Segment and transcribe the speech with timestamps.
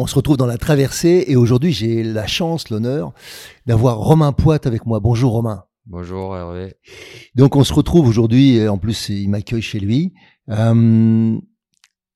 [0.00, 3.12] On se retrouve dans la traversée et aujourd'hui j'ai la chance, l'honneur
[3.66, 4.98] d'avoir Romain Poite avec moi.
[4.98, 5.64] Bonjour Romain.
[5.84, 6.74] Bonjour Hervé.
[7.34, 10.14] Donc on se retrouve aujourd'hui, en plus il m'accueille chez lui.
[10.48, 11.36] Euh,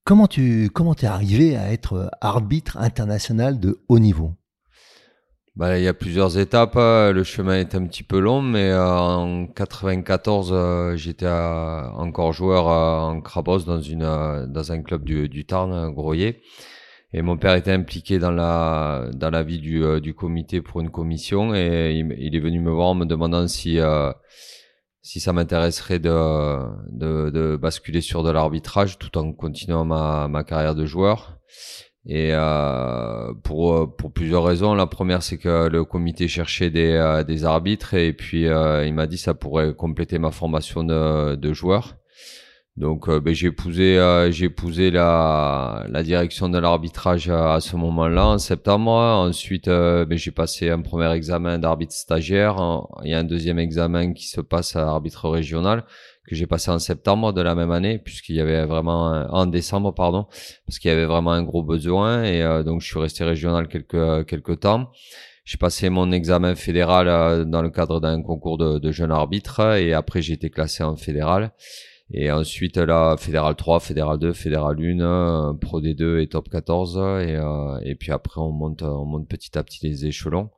[0.05, 4.33] comment tu comment es arrivé à être arbitre international de haut niveau?
[5.55, 6.77] Bah, il y a plusieurs étapes.
[6.77, 7.13] Hein.
[7.13, 12.67] Le chemin est un petit peu long, mais euh, en 94, euh, j'étais encore joueur
[12.67, 16.41] en Crabos dans une dans un club du, du Tarn, Groyer.
[17.17, 20.81] Et mon père était impliqué dans la dans la vie du, euh, du comité pour
[20.81, 24.13] une commission et il, est venu me voir en me demandant si euh,
[25.01, 26.11] si ça m'intéresserait de,
[26.91, 31.39] de, de basculer sur de l'arbitrage tout en continuant ma ma carrière de joueur.
[32.07, 34.75] Et euh, pour pour plusieurs raisons.
[34.75, 39.07] La première c'est que le comité cherchait des euh, des arbitres et puis il m'a
[39.07, 41.95] dit ça pourrait compléter ma formation de de joueur.
[42.77, 44.31] Donc euh, ben, j'ai épousé euh,
[44.91, 48.91] la, la direction de l'arbitrage à, ce moment-là en septembre.
[48.91, 52.57] Ensuite euh, ben, j'ai passé un premier examen d'arbitre stagiaire.
[53.05, 55.85] Il y a un deuxième examen qui se passe à arbitre régional
[56.27, 59.93] que j'ai passé en septembre de la même année puisqu'il y avait vraiment en décembre
[59.95, 60.27] pardon
[60.67, 64.27] parce qu'il y avait vraiment un gros besoin et donc je suis resté régional quelques
[64.27, 64.91] quelques temps.
[65.45, 69.93] J'ai passé mon examen fédéral dans le cadre d'un concours de, de jeunes arbitres et
[69.93, 71.53] après j'ai été classé en fédéral.
[72.17, 76.97] Et ensuite, là, Fédéral 3, Fédéral 2, Fédéral 1, euh, Pro D2 et Top 14.
[76.97, 80.51] Et, euh, et puis après, on monte, on monte petit à petit les échelons.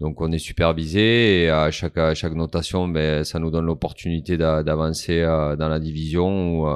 [0.00, 4.36] Donc, on est supervisé et à chaque, à chaque notation, ben, ça nous donne l'opportunité
[4.36, 6.66] d'avancer euh, dans la division ou,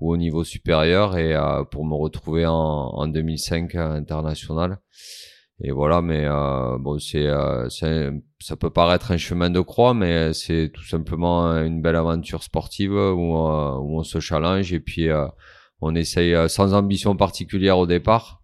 [0.00, 1.34] ou, au niveau supérieur et
[1.70, 4.78] pour me retrouver en, en 2005 international.
[5.62, 10.32] Et voilà, mais euh, bon, c'est, euh, ça peut paraître un chemin de croix, mais
[10.32, 15.10] c'est tout simplement une belle aventure sportive où, euh, où on se challenge et puis
[15.10, 15.26] euh,
[15.82, 18.42] on essaye sans ambition particulière au départ.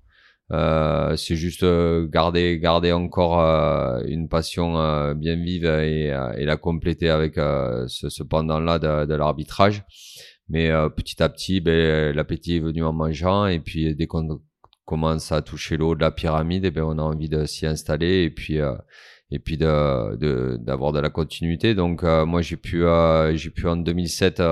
[0.51, 1.65] c'est juste
[2.11, 3.41] garder, garder encore
[4.07, 6.07] une passion bien vive et,
[6.39, 9.85] et, la compléter avec ce, ce pendant-là de, de l'arbitrage.
[10.49, 14.41] Mais petit à petit, ben, l'appétit est venu en mangeant et puis dès qu'on
[14.87, 17.67] commence à toucher l'eau de la pyramide, et eh ben on a envie de s'y
[17.67, 18.75] installer et puis euh,
[19.31, 21.75] et puis de d'avoir de, la continuité.
[21.75, 24.43] Donc euh, moi j'ai pu euh, j'ai pu en 2007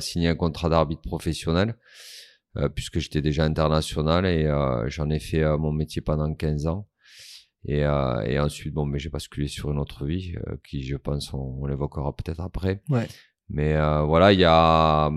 [0.00, 1.76] signer un contrat d'arbitre professionnel
[2.76, 4.48] puisque j'étais déjà international et
[4.86, 6.88] j'en ai fait mon métier pendant 15 ans.
[7.66, 11.58] Et, et ensuite bon mais j'ai basculé sur une autre vie qui je pense on,
[11.60, 12.80] on l'évoquera peut-être après.
[12.88, 13.08] Ouais.
[13.48, 15.10] Mais euh, voilà, il y a,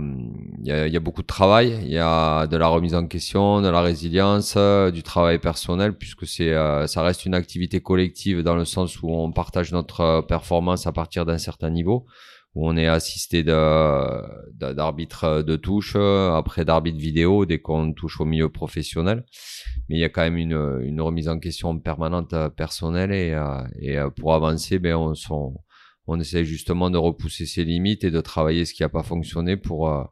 [0.63, 3.61] y, a, y a beaucoup de travail, il y a de la remise en question,
[3.61, 8.41] de la résilience, euh, du travail personnel, puisque c'est, euh, ça reste une activité collective
[8.41, 12.05] dans le sens où on partage notre performance à partir d'un certain niveau,
[12.55, 18.25] où on est assisté de, d'arbitres de touche, après d'arbitres vidéo dès qu'on touche au
[18.25, 19.25] milieu professionnel.
[19.89, 23.37] Mais il y a quand même une, une remise en question permanente personnelle et,
[23.79, 25.55] et pour avancer, ben on sont
[26.07, 29.57] on essaie justement de repousser ses limites et de travailler ce qui n'a pas fonctionné
[29.57, 30.03] pour, euh,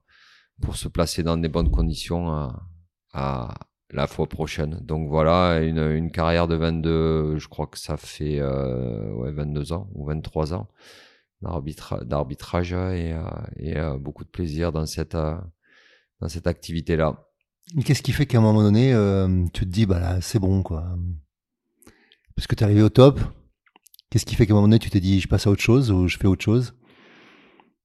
[0.62, 2.70] pour se placer dans des bonnes conditions à,
[3.14, 3.56] à
[3.90, 4.80] la fois prochaine.
[4.82, 9.74] Donc voilà, une, une, carrière de 22, je crois que ça fait euh, ouais, 22
[9.74, 10.68] ans ou 23 ans
[11.42, 13.22] d'arbitrage et, euh,
[13.58, 17.28] et euh, beaucoup de plaisir dans cette, dans cette activité-là.
[17.86, 18.94] Qu'est-ce qui fait qu'à un moment donné,
[19.54, 20.96] tu te dis, bah là, c'est bon, quoi?
[22.36, 23.20] Parce que tu es arrivé au top,
[24.16, 25.92] Qu'est-ce qui fait qu'à un moment donné, tu t'es dit, je passe à autre chose
[25.92, 26.74] ou je fais autre chose?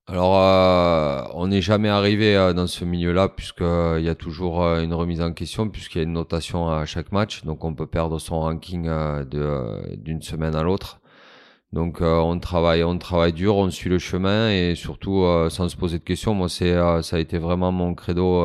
[0.06, 4.62] Alors, euh, on n'est jamais arrivé euh, dans ce milieu-là puisqu'il euh, y a toujours
[4.62, 7.86] une remise en question puisqu'il y a une notation à chaque match, donc on peut
[7.86, 8.90] perdre son ranking
[9.28, 11.00] d'une semaine à l'autre.
[11.72, 15.98] Donc on travaille, on travaille dur, on suit le chemin et surtout sans se poser
[16.00, 16.34] de questions.
[16.34, 18.42] Moi, c'est ça a été vraiment mon credo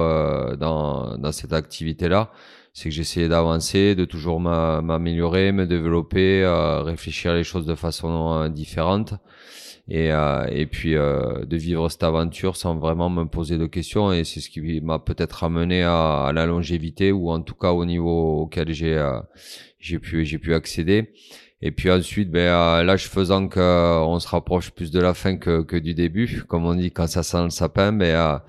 [0.58, 2.32] dans, dans cette activité-là
[2.76, 8.34] c'est que j'essayais d'avancer, de toujours m'améliorer, me développer, euh, réfléchir les choses de façon
[8.34, 9.14] euh, différente
[9.88, 14.12] et, euh, et puis euh, de vivre cette aventure sans vraiment me poser de questions
[14.12, 17.72] et c'est ce qui m'a peut-être amené à, à, la longévité ou en tout cas
[17.72, 19.20] au niveau auquel j'ai euh,
[19.80, 21.14] j'ai pu j'ai pu accéder
[21.62, 23.60] et puis ensuite ben l'âge faisant que
[24.04, 27.08] on se rapproche plus de la fin que, que du début comme on dit quand
[27.08, 28.42] ça sent le sapin ben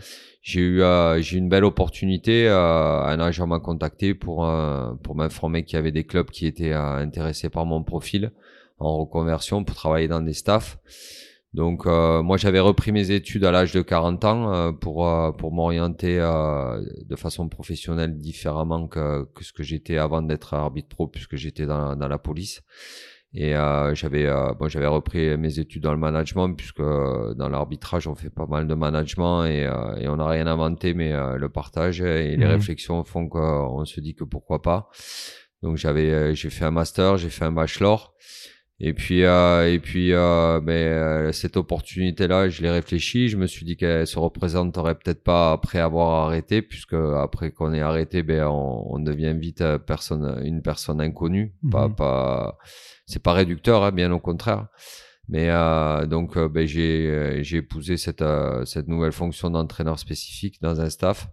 [0.47, 2.47] j'ai eu euh, j'ai une belle opportunité.
[2.47, 6.47] Euh, un agent m'a contacté pour euh, pour m'informer qu'il y avait des clubs qui
[6.47, 8.31] étaient intéressés par mon profil
[8.79, 10.79] en reconversion pour travailler dans des staffs.
[11.55, 17.17] Donc moi j'avais repris mes études à l'âge de 40 ans pour pour m'orienter de
[17.17, 21.97] façon professionnelle différemment que, que ce que j'étais avant d'être arbitre pro puisque j'étais dans,
[21.97, 22.63] dans la police.
[23.39, 27.51] Et euh, j'avais euh, bon, j'avais repris mes études dans le management puisque euh, dans
[27.51, 31.13] l'arbitrage on fait pas mal de management et, euh, et on n'a rien inventé mais
[31.13, 32.53] euh, le partage et les mhm.
[32.53, 34.89] réflexions font qu'on se dit que pourquoi pas.
[35.63, 38.15] Donc j'avais j'ai fait un master, j'ai fait un bachelor
[38.79, 40.13] et puis et puis
[40.63, 45.25] mais cette opportunité là, je l'ai réfléchi, je me suis dit qu'elle se représenterait peut-être
[45.25, 50.43] pas après avoir arrêté puisque après qu'on ait arrêté ben on, on devient vite personne
[50.45, 51.95] une personne inconnue, pas mhm.
[51.95, 52.59] pas
[53.07, 54.67] c'est pas réducteur, hein, bien au contraire.
[55.29, 59.99] Mais euh, donc euh, ben, j'ai euh, j'ai épousé cette euh, cette nouvelle fonction d'entraîneur
[59.99, 61.29] spécifique dans un staff.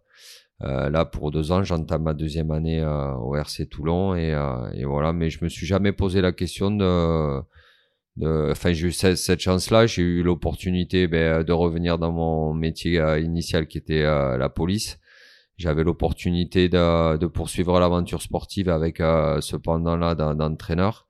[0.61, 4.31] Là pour deux ans, j'entame ma deuxième année au RC Toulon et,
[4.73, 5.13] et voilà.
[5.13, 7.41] Mais je me suis jamais posé la question de
[8.21, 13.01] enfin j'ai eu cette, cette chance-là, j'ai eu l'opportunité ben, de revenir dans mon métier
[13.19, 14.99] initial qui était la police
[15.57, 19.01] j'avais l'opportunité de, de, poursuivre l'aventure sportive avec
[19.41, 21.07] cependant là d'entraîneur.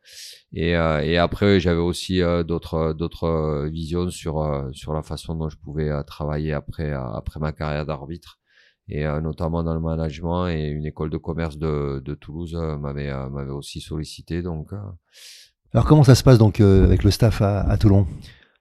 [0.53, 5.33] Et, euh, et après, j'avais aussi euh, d'autres d'autres euh, visions sur sur la façon
[5.35, 8.39] dont je pouvais travailler après après ma carrière d'arbitre
[8.89, 13.51] et notamment dans le management et une école de commerce de, de Toulouse m'avait m'avait
[13.51, 14.71] aussi sollicité donc
[15.73, 18.05] alors comment ça se passe donc avec le staff à, à, Toulon?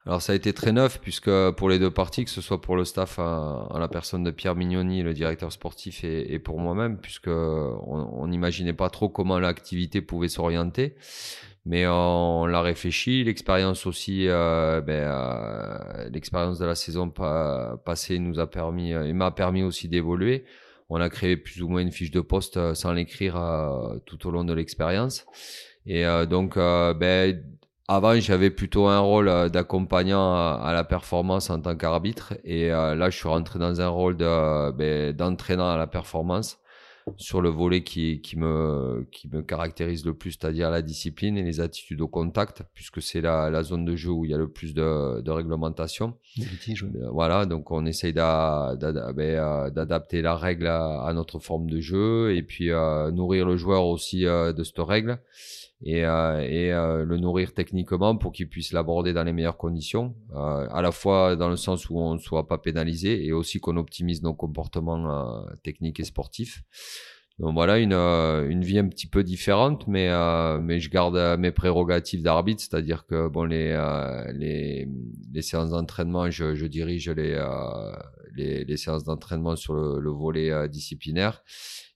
[0.07, 2.75] Alors ça a été très neuf puisque pour les deux parties, que ce soit pour
[2.75, 6.97] le staff à, la personne de Pierre Mignoni, le directeur sportif, et, et pour moi-même,
[6.97, 10.97] puisque on n'imaginait pas trop comment l'activité pouvait s'orienter
[11.65, 13.23] mais on l'a réfléchi.
[13.25, 19.13] L'expérience aussi, euh, ben, euh, l'expérience de la saison passée nous a permis, euh, et
[19.13, 20.45] m'a permis aussi d'évoluer.
[20.89, 23.35] On a créé plus ou moins une fiche de poste sans l'écrire
[24.05, 25.25] tout au long de l'expérience.
[25.87, 27.43] Et donc, ben,
[27.89, 33.17] avant, j'avais plutôt un rôle d'accompagnant à, la performance en tant qu'arbitre, et là, je
[33.17, 36.59] suis rentré dans un rôle ben, d'entraînant à la performance
[37.17, 41.43] sur le volet qui, qui, me, qui me caractérise le plus, c'est-à-dire la discipline et
[41.43, 44.39] les attitudes au contact, puisque c'est la, la zone de jeu où il y a
[44.39, 46.15] le plus de, de réglementation.
[46.39, 52.35] Euh, voilà, donc on essaye ben, euh, d'adapter la règle à, notre forme de jeu
[52.35, 55.19] et puis euh, nourrir le joueur aussi de cette règle
[55.85, 60.15] et, euh, et euh, le nourrir techniquement pour qu'il puisse l'aborder dans les meilleures conditions,
[60.35, 63.59] euh, à la fois dans le sens où on ne soit pas pénalisé et aussi
[63.59, 66.63] qu'on optimise nos comportements techniques et sportifs.
[67.39, 70.11] Donc voilà une, une vie un petit peu différente, mais
[70.61, 73.73] mais je garde mes prérogatives d'arbitre, c'est-à-dire que bon les
[74.35, 74.87] les,
[75.33, 77.43] les séances d'entraînement, je, je dirige les,
[78.37, 81.43] les, les séances d'entraînement sur le, le volet disciplinaire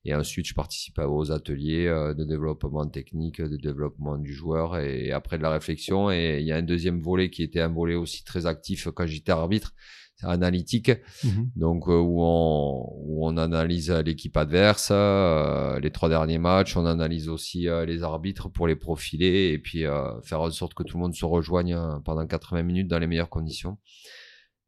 [0.07, 5.11] et ensuite, je participe aux ateliers euh, de développement technique, de développement du joueur et
[5.11, 6.13] après de la réflexion.
[6.13, 9.05] Et il y a un deuxième volet qui était un volet aussi très actif quand
[9.05, 9.75] j'étais arbitre,
[10.15, 10.93] c'est analytique.
[11.25, 11.51] Mhm.
[11.57, 16.77] Donc, euh, où, on, où on analyse l'équipe adverse, euh, les trois derniers matchs.
[16.77, 19.83] On analyse aussi les arbitres pour les profiler et puis
[20.23, 23.29] faire en sorte que tout le monde se rejoigne pendant 80 minutes dans les meilleures
[23.29, 23.77] conditions.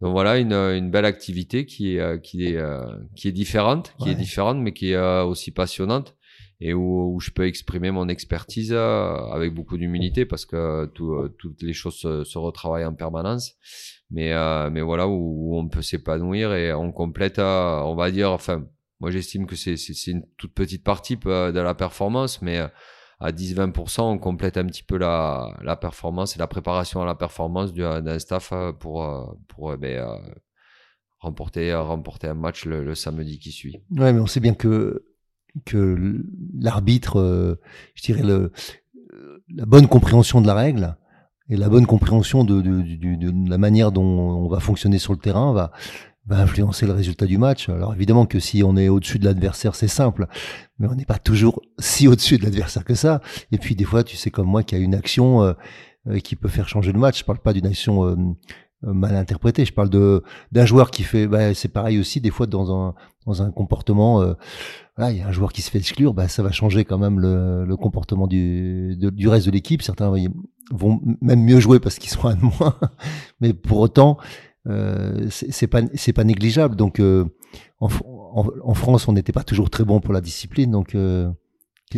[0.00, 2.86] Donc voilà une, une belle activité qui est euh, qui est euh,
[3.16, 6.14] qui est différente, qui est différente mais qui est euh, aussi passionnante
[6.60, 11.62] et où, où, je peux exprimer mon expertise avec beaucoup d'humilité parce que tout, toutes
[11.62, 13.54] les choses se, se, retravaillent en permanence.
[14.10, 14.32] Mais
[14.70, 18.66] mais voilà où, on peut s'épanouir et on complète, on va dire, enfin
[18.98, 22.60] moi j'estime que c'est c'est une toute petite partie de la performance, mais
[23.20, 27.75] à 10-20%, on complète un petit peu la, performance et la préparation à la performance
[27.75, 30.06] d'un staff euh, pour, euh, pour euh, ben,
[31.18, 33.82] remporter, remporter un match le, samedi qui suit.
[33.90, 35.04] Ouais, mais on sait bien que,
[35.64, 36.22] que
[36.60, 37.58] l'arbitre,
[37.94, 40.96] je dirais, la bonne compréhension de la règle
[41.48, 45.52] et la bonne compréhension de, de, la manière dont on va fonctionner sur le terrain
[45.52, 45.72] va,
[46.28, 47.68] va influencer le résultat du match.
[47.68, 50.26] Alors évidemment que si on est au-dessus de l'adversaire, c'est simple,
[50.78, 53.20] mais on n'est pas toujours si au-dessus de l'adversaire que ça.
[53.50, 56.37] Et puis des fois, tu sais comme moi qu'il y a une action, euh, qui
[56.37, 57.18] peut faire changer le match.
[57.18, 58.16] Je parle pas d'une action
[58.82, 59.64] mal interprétée.
[59.64, 61.26] Je parle de d'un joueur qui fait.
[61.26, 62.94] Bah, c'est pareil aussi des fois dans un
[63.26, 64.23] dans un comportement.
[64.99, 67.20] il y a un joueur qui se fait exclure, bah, ça va changer quand même
[67.20, 69.82] le, le comportement du, du reste de l'équipe.
[69.82, 70.11] Certains
[70.70, 72.76] vont même mieux jouer parce qu'ils sont un de moins,
[73.40, 74.25] mais pour autant, euh,
[75.30, 76.76] c'est pas c'est pas négligeable.
[76.76, 77.25] Donc euh,
[77.80, 77.88] en,
[78.62, 80.70] en, France, on n'était pas toujours très bon pour la discipline.
[80.70, 81.30] Donc euh,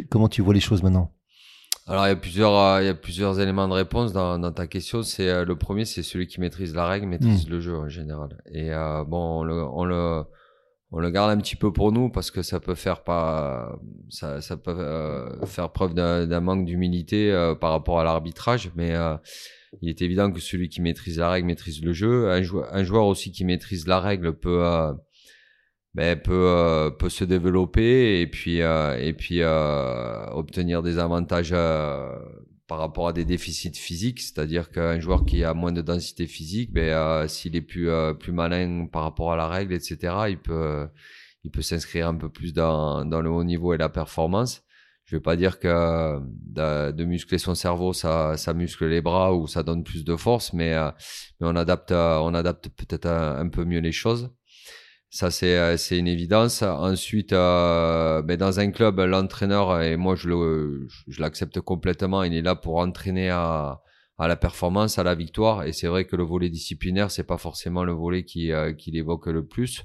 [0.09, 1.13] comment tu vois les choses maintenant?
[1.87, 4.67] Alors il y a plusieurs il y a plusieurs éléments de réponse dans, dans ta
[4.67, 5.03] question.
[5.03, 7.51] C'est le premier, c'est celui qui maîtrise la règle, maîtrise hmm.
[7.51, 8.43] le jeu en général.
[8.53, 8.71] Et
[9.07, 10.25] bon, on le, on le
[10.93, 14.41] on le garde un petit peu pour nous parce que ça peut faire pas ça,
[14.41, 19.17] ça peut euh, faire preuve d'un manque d'humilité euh, par rapport à l'arbitrage mais euh,
[19.83, 22.85] il est évident que celui qui maîtrise la règle maîtrise le jeu un joueur, un
[22.85, 24.63] joueur aussi qui maîtrise la règle peut
[25.95, 31.55] ben, peut peut se développer et puis et puis obtenir des avantages
[32.71, 36.73] par rapport à des déficits physiques, c'est-à-dire qu'un joueur qui a moins de densité physique,
[36.73, 39.97] ben, euh, s'il est plus euh, plus malin par rapport à la règle, etc.,
[40.29, 40.89] il peut
[41.43, 44.63] il peut s'inscrire un peu plus dans dans le haut niveau et la performance.
[45.11, 49.35] Je vais pas dire que de, de muscler son cerveau, ça ça muscle les bras
[49.35, 50.91] ou ça donne plus de force, mais euh,
[51.41, 54.31] mais on adapte peut-être un peu mieux les choses.
[55.13, 56.63] Ça, c'est, euh, c'est une évidence.
[56.63, 60.29] Ensuite, euh, ben dans un club, l'entraîneur, et moi, je,
[61.19, 63.81] l'accepte complètement, il est là pour entraîner à,
[64.21, 65.65] la performance, à la victoire.
[65.65, 68.93] Et c'est vrai que le volet disciplinaire, c'est pas forcément le volet qui, euh, qui
[68.93, 69.83] l'évoque le plus.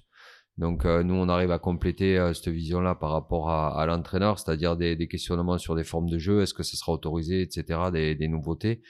[0.57, 5.07] Donc, euh, nous, on arrive à compléter cette vision-là par rapport à, l'entraîneur, c'est-à-dire des,
[5.07, 8.81] questionnements sur des formes de jeu, est-ce que ça sera autorisé, etc., des, nouveautés.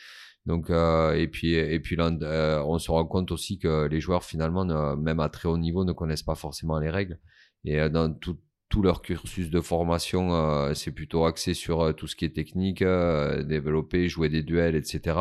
[0.45, 4.23] Donc euh, et puis et puis euh, on se rend compte aussi que les joueurs
[4.23, 7.19] finalement, même à très haut niveau, ne connaissent pas forcément les règles.
[7.63, 8.37] Et euh, dans tout
[8.83, 14.27] leur cursus de formation, c'est plutôt axé sur tout ce qui est technique, développer, jouer
[14.27, 15.17] des duels, etc.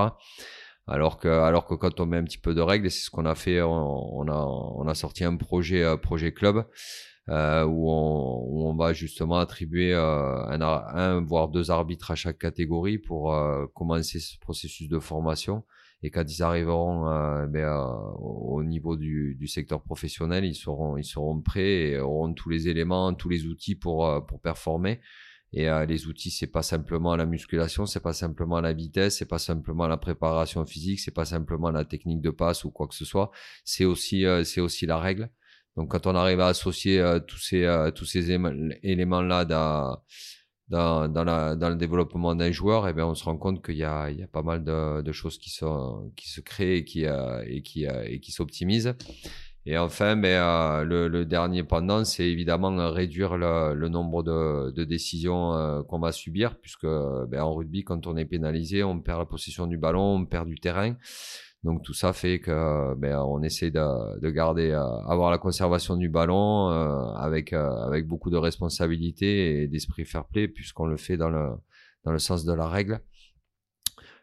[0.86, 3.10] Alors que, alors que quand on met un petit peu de règles, et c'est ce
[3.10, 6.66] qu'on a fait, on, a, on a sorti un projet, projet club
[7.28, 12.14] euh, où, on, où, on, va justement attribuer euh, un, un, voire deux arbitres à
[12.14, 15.64] chaque catégorie pour euh, commencer ce processus de formation.
[16.02, 17.86] Et quand ils arriveront euh, ben, euh,
[18.18, 22.68] au niveau du, du, secteur professionnel, ils seront, ils seront prêts et auront tous les
[22.68, 25.00] éléments, tous les outils pour, pour performer.
[25.54, 29.28] Et euh, les outils, c'est pas simplement la musculation, c'est pas simplement la vitesse, c'est
[29.28, 32.94] pas simplement la préparation physique, c'est pas simplement la technique de passe ou quoi que
[32.94, 33.30] ce soit.
[33.64, 35.30] C'est aussi, c'est aussi la règle.
[35.76, 40.00] Donc quand on arrive à associer euh, tous ces euh, tous ces éléments là dans
[40.68, 41.08] dans
[41.68, 44.22] le développement d'un joueur, eh bien on se rend compte qu'il y a il y
[44.22, 47.84] a pas mal de, choses qui sont qui se créent et qui euh, et qui
[47.84, 48.94] et qui s'optimisent.
[49.66, 54.84] Et enfin, ben, le, le, dernier pendant, c'est évidemment réduire le, le, nombre de, de
[54.84, 59.24] décisions qu'on va subir, puisque ben, en rugby, quand on est pénalisé, on perd la
[59.24, 60.94] possession du ballon, on perd du terrain.
[61.64, 65.96] Donc tout ça fait que ben, on essaie de, de garder, euh, avoir la conservation
[65.96, 70.98] du ballon euh, avec euh, avec beaucoup de responsabilité et d'esprit fair play puisqu'on le
[70.98, 71.52] fait dans le
[72.04, 73.00] dans le sens de la règle.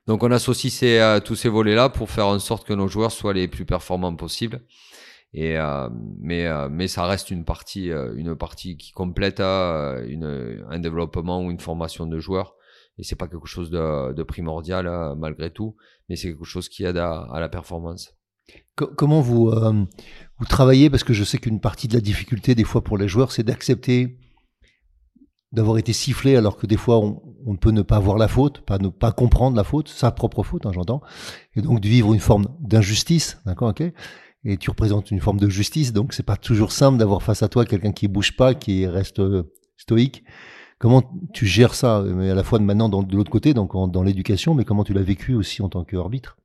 [0.06, 3.34] Donc on associe ces, tous ces volets-là pour faire en sorte que nos joueurs soient
[3.34, 4.62] les plus performants possibles.
[5.34, 5.56] Et
[6.20, 11.60] mais mais ça reste une partie une partie qui complète une, un développement ou une
[11.60, 12.56] formation de joueurs
[12.98, 15.76] et c'est pas quelque chose de, de primordial euh, malgré tout,
[16.08, 18.14] mais c'est quelque chose qui aide à, à la performance.
[18.76, 19.86] Comment vous, euh,
[20.38, 20.90] vous travaillez?
[20.90, 23.44] Parce que je sais qu'une partie de la difficulté des fois pour les joueurs, c'est
[23.44, 24.18] d'accepter
[25.52, 28.62] d'avoir été sifflé alors que des fois on, on, peut ne pas voir la faute,
[28.62, 31.02] pas ne pas comprendre la faute, sa propre faute, hein, j'entends,
[31.56, 33.84] et donc de vivre une forme d'injustice, d'accord, ok
[34.44, 37.48] Et tu représentes une forme de justice, donc c'est pas toujours simple d'avoir face à
[37.48, 39.44] toi quelqu'un qui bouge pas, qui reste euh,
[39.78, 40.24] stoïque.
[40.80, 44.56] Comment tu gères ça, mais à la fois maintenant de l'autre côté, donc dans l'éducation,
[44.56, 46.38] mais comment tu l'as vécu aussi en tant qu'arbitre?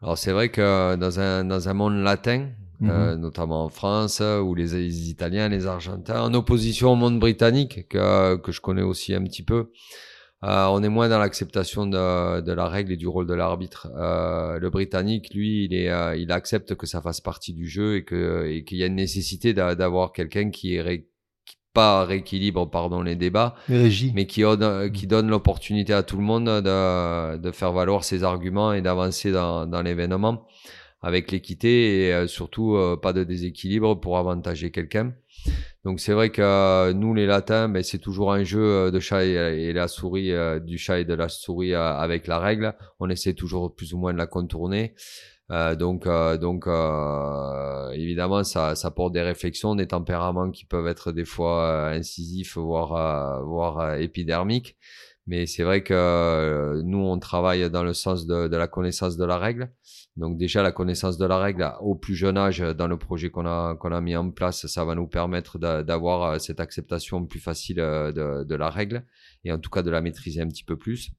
[0.00, 2.90] Alors c'est vrai que dans un, dans un monde latin, mhm.
[2.90, 8.36] euh, notamment en France, où les, Italiens, les Argentins, en opposition au monde britannique, que,
[8.36, 9.72] que je connais aussi un petit peu,
[10.44, 13.88] euh, on est moins dans l'acceptation de, de, la règle et du rôle de l'arbitre.
[13.96, 17.96] Euh, le Britannique, lui, il, est, euh, il accepte que ça fasse partie du jeu
[17.96, 21.08] et qu'il et y a une nécessité d'avoir quelqu'un qui est
[21.72, 23.56] pas rééquilibre pardon les débats,
[24.14, 28.22] mais qui, donne, qui donne l'opportunité à tout le monde de, de faire valoir ses
[28.22, 30.46] arguments et d'avancer dans, dans l'événement
[31.04, 35.12] avec l'équité et euh, surtout euh, pas de déséquilibre pour avantager quelqu'un.
[35.84, 39.24] Donc c'est vrai que euh, nous les latins, ben, c'est toujours un jeu de chat
[39.24, 42.74] et, la souris, du chat et de la souris avec la règle.
[43.00, 44.94] On essaie toujours plus ou moins de la contourner.
[45.50, 50.86] Euh, donc, euh, donc euh, évidemment, ça, ça porte des réflexions, des tempéraments qui peuvent
[50.86, 54.76] être des fois incisifs, voire, voire épidermiques.
[55.26, 59.38] Mais c'est vrai que nous, on travaille dans le sens de, la connaissance de la
[59.38, 59.72] règle.
[60.16, 63.46] Donc déjà, la connaissance de la règle au plus jeune âge, dans le projet qu'on
[63.46, 67.76] a, qu'on a mis en place, ça va nous permettre d'avoir cette acceptation plus facile
[67.76, 69.06] de, de la règle
[69.44, 71.12] et en tout cas de la maîtriser un petit peu plus.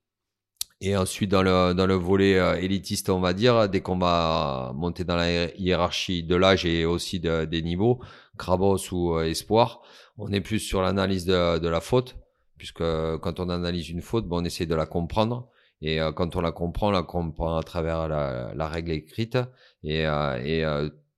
[0.81, 4.73] Et ensuite, dans le, dans le volet euh, élitiste, on va dire, dès qu'on va
[4.75, 8.01] monter dans la hiérarchie de l'âge et aussi de, des niveaux,
[8.37, 9.81] Krabos ou euh, Espoir,
[10.17, 12.17] on est plus sur l'analyse de, la faute,
[12.57, 15.49] puisque quand on analyse une faute, bon, on essaie de la comprendre.
[15.81, 19.37] Et euh, quand on la comprend, on la comprend à travers la, la règle écrite.
[19.83, 20.65] Et, et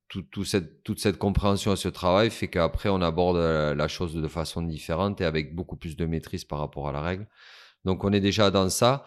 [0.10, 4.14] tout, tout cette, toute cette compréhension et ce travail fait qu'après, on aborde la chose
[4.14, 7.28] de façon différente et avec beaucoup plus de maîtrise par rapport à la règle.
[7.86, 9.06] Donc, on est déjà dans ça.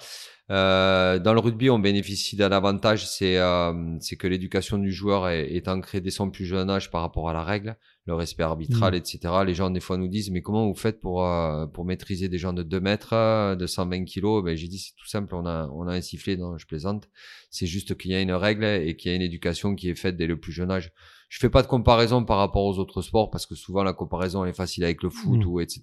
[0.51, 5.69] Euh, dans le rugby, on bénéficie d'un avantage, c'est euh, que l'éducation du joueur est,
[5.69, 7.77] ancrée dès son plus jeune âge par rapport à la règle,
[8.11, 8.97] le respect arbitral, mmh.
[8.97, 9.35] etc.
[9.47, 12.39] Les gens des fois nous disent mais comment vous faites pour euh, pour maîtriser des
[12.39, 14.45] gens de 2 mètres, euh, de 120 kilos?
[14.45, 17.09] Ben j'ai dit c'est tout simple, on a on a un sifflet, non je plaisante.
[17.51, 19.95] C'est juste qu'il y a une règle et qu'il y a une éducation qui est
[19.95, 20.93] faite dès le plus jeune âge.
[21.29, 24.45] Je fais pas de comparaison par rapport aux autres sports parce que souvent la comparaison
[24.45, 25.49] est facile avec le foot mmh.
[25.49, 25.81] ou etc.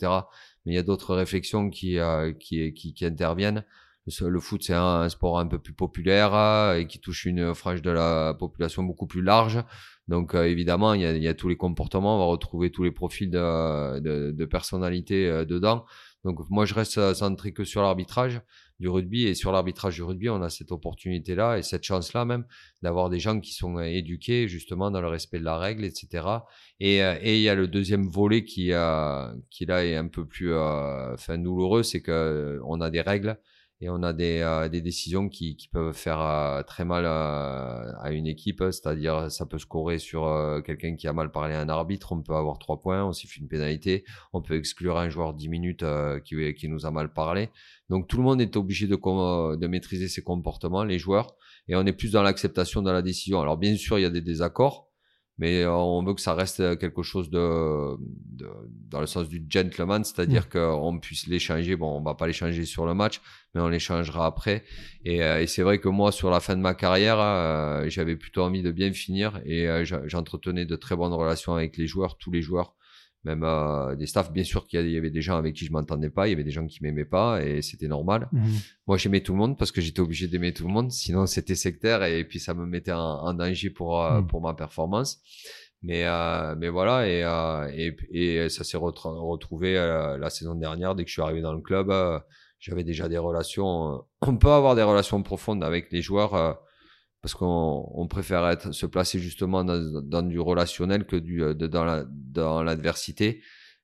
[0.65, 1.97] Mais il y a d'autres réflexions qui,
[2.39, 3.63] qui, qui qui interviennent.
[4.21, 7.81] Le foot, c'est un, sport un peu plus populaire euh, et qui touche une frange
[7.81, 9.63] de la population beaucoup plus large.
[10.07, 12.71] Donc euh, évidemment, il y, a, il y, a, tous les comportements, on va retrouver
[12.71, 15.85] tous les profils de, de, de personnalité euh, dedans.
[16.23, 18.41] Donc moi, je reste centré que sur l'arbitrage
[18.79, 22.45] du rugby et sur l'arbitrage du rugby, on a cette opportunité-là et cette chance-là même
[22.81, 26.27] d'avoir des gens qui sont éduqués justement dans le respect de la règle, etc.
[26.79, 28.71] Et, et il y a le deuxième volet qui,
[29.49, 33.39] qui là est un peu plus enfin, douloureux, c'est que on a des règles
[33.81, 37.91] et on a des, euh, des décisions qui, qui, peuvent faire euh, très mal euh,
[38.07, 40.23] à une équipe, c'est-à-dire ça peut scorer sur
[40.65, 43.39] quelqu'un qui a mal parlé à un arbitre, on peut avoir trois points, on siffle
[43.39, 45.85] une pénalité, on peut exclure un joueur dix minutes
[46.23, 47.49] qui, qui nous a mal parlé.
[47.89, 48.95] Donc tout le monde est obligé de,
[49.55, 51.35] de maîtriser ses comportements, les joueurs,
[51.67, 53.41] et on est plus dans l'acceptation de la décision.
[53.41, 54.86] Alors bien sûr, il y a des désaccords,
[55.37, 58.49] mais euh, on veut que ça reste quelque chose de, de
[58.89, 60.79] dans le sens du gentleman, c'est-à-dire mmh.
[60.79, 61.75] qu'on puisse l'échanger.
[61.75, 63.21] Bon, on va pas l'échanger sur le match,
[63.53, 64.63] mais on l'échangera après.
[65.03, 68.15] Et, euh, et c'est vrai que moi, sur la fin de ma carrière, euh, j'avais
[68.15, 72.31] plutôt envie de bien finir et j'entretenais de très bonnes relations avec les joueurs, tous
[72.31, 72.76] les joueurs
[73.27, 74.31] même euh, des staffs.
[74.31, 76.43] Bien sûr qu'il y avait des gens avec qui je m'entendais pas, il y avait
[76.43, 78.27] des gens qui m'aimaient pas et c'était normal.
[78.31, 78.43] Mhm.
[78.87, 81.55] Moi, j'aimais tout le monde parce que j'étais obligé d'aimer tout le monde, sinon c'était
[81.55, 84.27] sectaire et puis ça me mettait en, danger pour euh, mhm.
[84.27, 85.19] pour ma performance.
[85.83, 87.21] Mais euh, mais voilà et
[87.77, 91.61] et, et ça s'est retrouvé la saison dernière dès que je suis arrivé dans le
[91.61, 91.93] club.
[92.59, 94.03] j'avais déjà des relations.
[94.21, 96.59] On peut avoir des relations profondes avec les joueurs
[97.21, 102.05] parce qu'on préfère être, se placer justement dans, du relationnel que du, euh, dans, la,
[102.07, 103.41] dans l'adversité,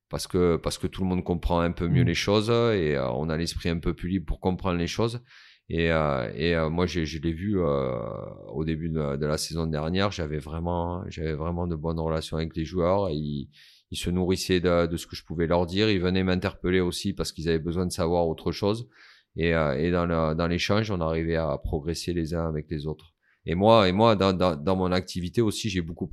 [0.10, 2.08] parce que, parce que tout le monde comprend un peu mieux mmh.
[2.08, 5.22] les choses et euh, on a l'esprit un peu plus libre pour comprendre les choses.
[5.69, 10.38] Et, euh, et moi, je, je l'ai vu au début de, la saison dernière, j'avais
[10.38, 13.10] vraiment, j'avais vraiment de bonnes relations avec les joueurs.
[13.10, 13.50] Ils,
[13.89, 15.89] ils se nourrissaient de, de, ce que je pouvais leur dire.
[15.89, 18.89] Ils venaient m'interpeller aussi parce qu'ils avaient besoin de savoir autre chose.
[19.38, 23.12] Et, et dans, dans l'échange, on arrivait à progresser les uns avec les autres.
[23.45, 26.10] Et moi, et moi dans, dans, dans mon activité aussi, j'ai beaucoup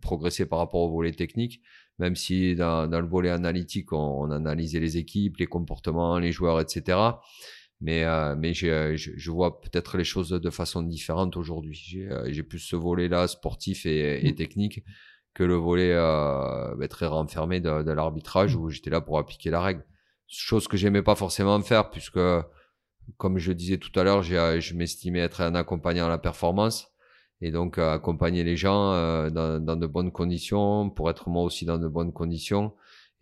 [0.00, 1.60] progressé par rapport au volet technique,
[1.98, 6.32] même si dans, dans le volet analytique, on, on, analysait les équipes, les comportements, les
[6.32, 6.98] joueurs, etc.
[7.80, 11.74] Mais, euh, mais je, je, vois peut-être les choses de façon différente aujourd'hui.
[11.74, 14.34] J'ai euh, plus ce volet-là sportif et, et, mmh.
[14.36, 14.84] technique
[15.34, 18.60] que le volet euh, bah, très renfermé de, de l'arbitrage mmh.
[18.60, 19.84] où j'étais là pour appliquer la règle.
[20.26, 22.18] Chose que j'aimais pas forcément faire puisque
[23.16, 26.92] comme je disais tout à l'heure, euh, je m'estimais être un accompagnant à la performance
[27.40, 31.42] et donc euh, accompagner les gens euh, dans, dans, de bonnes conditions pour être moi
[31.42, 32.72] aussi dans de bonnes conditions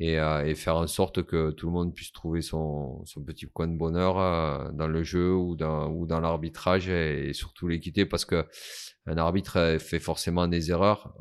[0.01, 3.69] et, et, faire en sorte que tout le monde puisse trouver son, son petit coin
[3.69, 8.47] de bonheur dans le jeu ou dans, ou dans l'arbitrage et, surtout l'équité parce que
[9.07, 11.15] un arbitre fait forcément des erreurs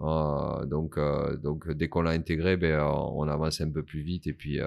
[0.68, 0.98] donc
[1.44, 4.60] donc dès qu'on l'a intégré ben on avance un peu plus vite et puis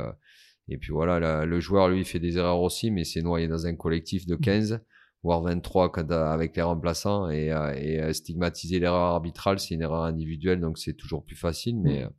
[0.69, 3.75] et puis voilà, le joueur, lui, fait des erreurs aussi, mais c'est noyé dans un
[3.75, 4.79] collectif de 15, mmh.
[5.23, 7.29] voire 23 quand, euh, avec les remplaçants.
[7.29, 11.37] Et, euh, et euh, stigmatiser l'erreur arbitrale, c'est une erreur individuelle, donc c'est toujours plus
[11.37, 11.79] facile.
[11.81, 12.11] Mais, mmh.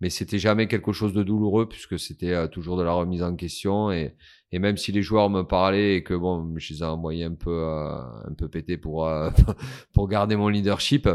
[0.00, 3.92] mais c'était jamais quelque chose de douloureux, puisque c'était toujours de la remise en question.
[3.92, 4.16] Et,
[4.52, 7.34] et même si les joueurs me parlaient et que bon, je les ai envoyés un
[7.34, 9.10] peu, un peu péter pour,
[9.92, 11.08] pour garder mon leadership,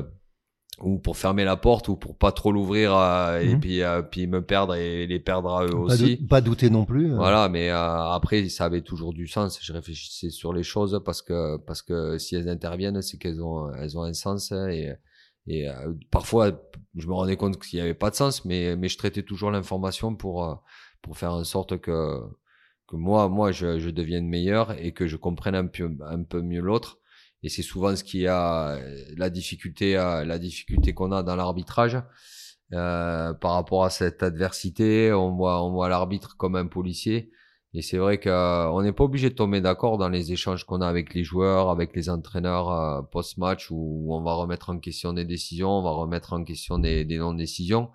[0.79, 3.59] ou pour fermer la porte ou pour pas trop l'ouvrir euh, et mhm.
[3.59, 7.13] puis euh, puis me perdre et les perdre à eux aussi pas douter non plus
[7.13, 7.15] euh.
[7.15, 11.57] voilà mais après ça avait toujours du sens je réfléchissais sur les choses parce que
[11.57, 14.93] parce que si elles interviennent c'est qu'elles ont elles ont un sens et
[15.47, 15.67] et
[16.11, 16.51] parfois
[16.95, 19.49] je me rendais compte qu'il y avait pas de sens mais mais je traitais toujours
[19.49, 20.61] l'information pour
[21.01, 22.21] pour faire en sorte que
[22.87, 26.41] que moi, moi, je, je devienne meilleur et que je comprenne un peu, un peu
[26.41, 26.99] mieux l'autre.
[27.43, 28.79] Et c'est souvent ce qui a
[29.15, 32.01] la difficulté, la difficulté qu'on a dans l'arbitrage.
[32.73, 37.31] Euh, par rapport à cette adversité, on voit, on voit l'arbitre comme un policier.
[37.73, 40.87] Et c'est vrai qu'on n'est pas obligé de tomber d'accord dans les échanges qu'on a
[40.87, 45.25] avec les joueurs, avec les entraîneurs euh, post-match, où on va remettre en question des
[45.25, 47.91] décisions, on va remettre en question des, des non-décisions.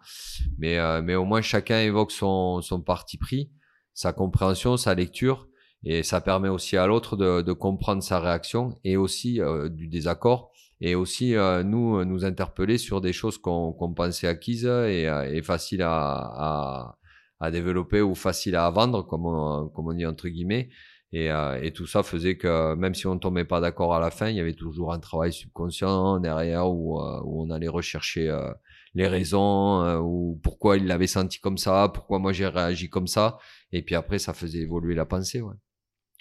[0.59, 3.51] Mais, euh, mais au moins chacun évoque son, son parti pris,
[3.93, 5.49] sa compréhension, sa lecture.
[5.85, 9.89] Et ça permet aussi à l'autre de, de, comprendre sa réaction et aussi euh, du
[9.89, 15.09] désaccord et aussi euh, nous nous interpeller sur des choses qu'on qu'on pensait acquises et,
[15.09, 16.99] euh, et faciles à, à,
[17.41, 20.71] à, développer ou faciles à vendre comme on, comme on dit entre guillemets.
[21.15, 21.29] Et,
[21.63, 24.37] et tout ça faisait que même si on tombait pas d'accord à la fin il
[24.37, 28.35] y avait toujours un travail subconscient derrière où, où on allait rechercher
[28.95, 33.37] les raisons ou pourquoi il l'avait senti comme ça pourquoi moi j'ai réagi comme ça.
[33.73, 35.53] Et puis après ça faisait évoluer la pensée ouais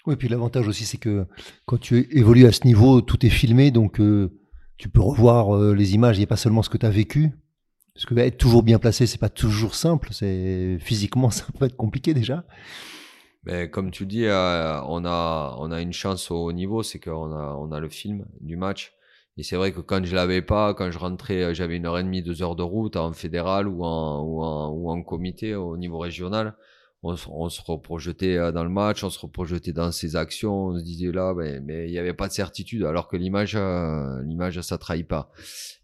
[0.06, 1.26] oui, puis l'avantage aussi, c'est que
[1.66, 4.30] quand tu évolues à ce niveau, tout est filmé, donc euh,
[4.76, 6.16] tu peux revoir euh, les images.
[6.16, 7.30] Il n'y a pas seulement ce que tu as vécu.
[7.94, 10.08] Parce que être toujours bien placé, c'est pas toujours simple.
[10.12, 12.44] C'est physiquement, ça peut être compliqué déjà.
[13.44, 17.32] Mais comme tu dis, euh, on a on a une chance au niveau, c'est qu'on
[17.32, 18.92] a on a le film du match.
[19.36, 22.02] Et c'est vrai que quand je l'avais pas, quand je rentrais, j'avais une heure et
[22.02, 26.54] demie, deux heures de route en fédéral ou en, ou en comité au niveau régional
[27.02, 30.78] on, on, se reprojetait euh, dans le match, on se reprojetait dans ses actions, on
[30.78, 34.22] se disait là, mais, mais il n'y avait pas de certitude, alors que l'image, euh,
[34.22, 35.30] l'image, ça trahit pas.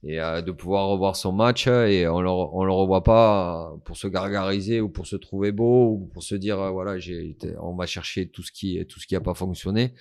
[0.05, 3.97] Et euh, de pouvoir revoir son match et on le, on le revoit pas pour
[3.97, 7.87] se gargariser ou pour se trouver beau ou pour se dire voilà, j'ai, on va
[7.87, 9.95] chercher tout ce qui, tout ce qui a pas fonctionné.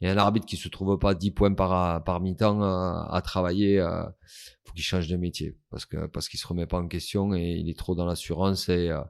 [0.00, 4.53] Et un arbitre qui se trouve pas 10 points par par mi-temps à travailler faut
[4.74, 7.70] qu'il change de métier parce que parce qu'il se remet pas en question et il
[7.70, 9.00] est trop dans l'assurance et euh,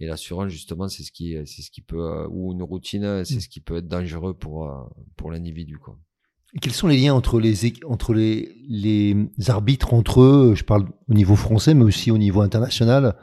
[0.00, 3.36] et l'assurance justement c'est ce qui c'est ce qui peut euh, ou une routine c'est
[3.36, 3.40] mm.
[3.40, 4.74] ce qui peut être dangereux pour euh,
[5.16, 5.98] pour l'individu quoi.
[6.60, 9.16] Quels sont les liens entre les entre les les
[9.48, 10.54] arbitres entre eux?
[10.54, 13.16] Je parle au niveau français, mais aussi au niveau international.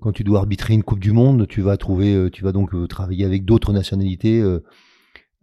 [0.00, 3.24] Quand tu dois arbitrer une Coupe du Monde, tu vas trouver, tu vas donc travailler
[3.24, 4.40] avec d'autres nationalités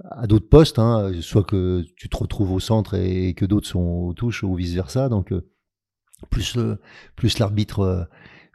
[0.09, 3.79] à d'autres postes, hein, soit que tu te retrouves au centre et que d'autres sont
[3.79, 5.09] aux touches ou vice versa.
[5.09, 5.33] Donc
[6.29, 6.57] plus
[7.15, 8.03] plus l'arbitre euh,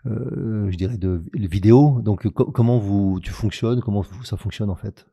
[0.06, 2.00] euh, je dirais de, vidéo.
[2.02, 3.80] Donc comment vous tu fonctionnes?
[3.80, 5.06] Comment ça fonctionne en fait?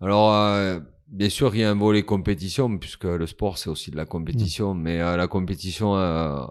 [0.00, 3.90] Alors euh, bien sûr il y a un volet compétition puisque le sport c'est aussi
[3.90, 4.74] de la compétition.
[4.74, 4.82] Mmh.
[4.82, 5.96] mais la compétition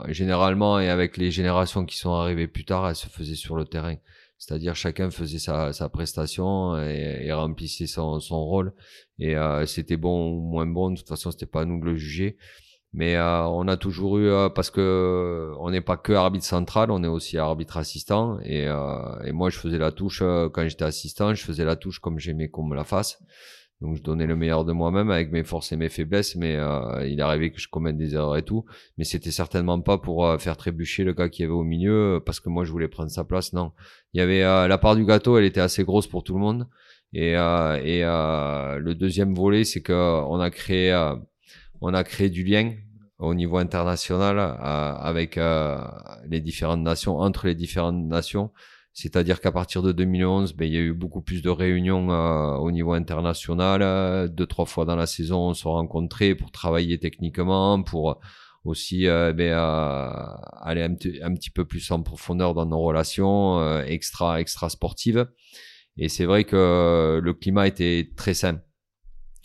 [0.10, 3.66] généralement et avec les générations qui sont arrivées plus tard elle se faisait sur le
[3.66, 3.96] terrain.
[4.38, 8.74] C'est-à-dire chacun faisait sa, sa prestation et, et remplissait son, son rôle.
[9.20, 9.36] Et
[9.68, 10.92] c'était bon ou moins bon.
[10.92, 12.38] De toute façon c'était pas à nous de le juger
[12.94, 16.92] mais euh, on a toujours eu euh, parce que on n'est pas que arbitre central,
[16.92, 18.40] on est aussi arbitre assistant.
[18.44, 20.22] Et, euh, et moi, je faisais la touche
[20.54, 23.20] quand j'étais assistant, je faisais la touche comme j'aimais qu'on me la fasse.
[23.82, 26.58] Donc je donnais le meilleur de moi-même avec mes forces et mes faiblesses, mais
[27.06, 28.64] il arrivait que je commette des erreurs et tout.
[28.98, 32.48] Mais c'était certainement pas pour faire trébucher le gars qui avait au milieu, parce que
[32.48, 33.52] moi je voulais prendre sa place.
[33.52, 33.74] Non,
[34.14, 36.70] il y avait la part du gâteau, elle était assez grosse pour tout le monde.
[37.12, 40.94] Et, et le deuxième volet, c'est que on a créé
[41.84, 42.74] on a créé du lien
[43.20, 45.78] au niveau international euh, avec euh,
[46.28, 48.52] les différentes nations, entre les différentes nations.
[48.94, 52.56] C'est-à-dire qu'à partir de 2011, ben, il y a eu beaucoup plus de réunions euh,
[52.56, 54.30] au niveau international.
[54.30, 58.20] deux, trois fois dans la saison, on se rencontrait pour travailler techniquement, pour
[58.64, 59.54] aussi ben,
[60.62, 65.28] aller un, un, petit peu plus en profondeur dans nos relations extra extra sportives.
[65.98, 68.62] Et c'est vrai que le climat était très sain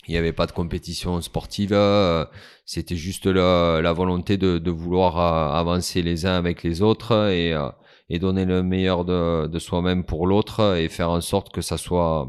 [0.09, 2.25] il n'y avait pas de compétition sportive, euh,
[2.65, 7.29] c'était juste la, la volonté de, de, vouloir euh, avancer les uns avec les autres
[7.29, 7.69] et, euh,
[8.09, 11.77] et donner le meilleur de, de soi-même pour l'autre et faire en sorte que ça
[11.77, 12.27] soit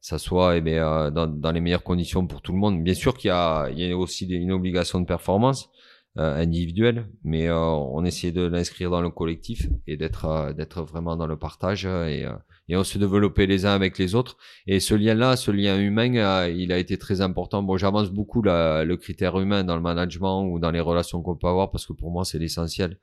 [0.00, 2.82] ça soit eh bien, dans, dans, les meilleures conditions pour tout le monde.
[2.82, 5.70] Bien sûr qu'il y a, il y a aussi une obligation de performance
[6.16, 11.36] individuelle, mais on essayait de l'inscrire dans le collectif et d'être d'être vraiment dans le
[11.38, 12.26] partage et
[12.68, 14.36] et on se développait les uns avec les autres.
[14.66, 17.62] Et ce lien-là, ce lien humain, euh, il a été très important.
[17.62, 21.48] Bon, j'avance beaucoup le critère humain dans le management ou dans les relations qu'on peut
[21.48, 22.98] avoir parce que pour moi, c'est l'essentiel.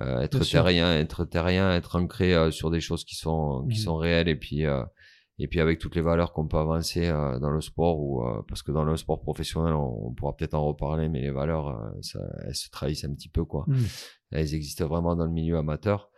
[0.00, 3.82] Euh, être terrien, être terrien, être ancré euh, sur des choses qui sont qui mmh.
[3.82, 4.62] sont réelles et puis
[5.40, 8.70] et puis avec toutes les valeurs qu'on peut avancer dans le sport ou parce que
[8.70, 12.70] dans le sport professionnel on, pourra peut-être en reparler mais les valeurs ça, elles se
[12.70, 13.76] trahissent un petit peu quoi mmh.
[14.30, 16.10] elles existent vraiment dans le milieu amateur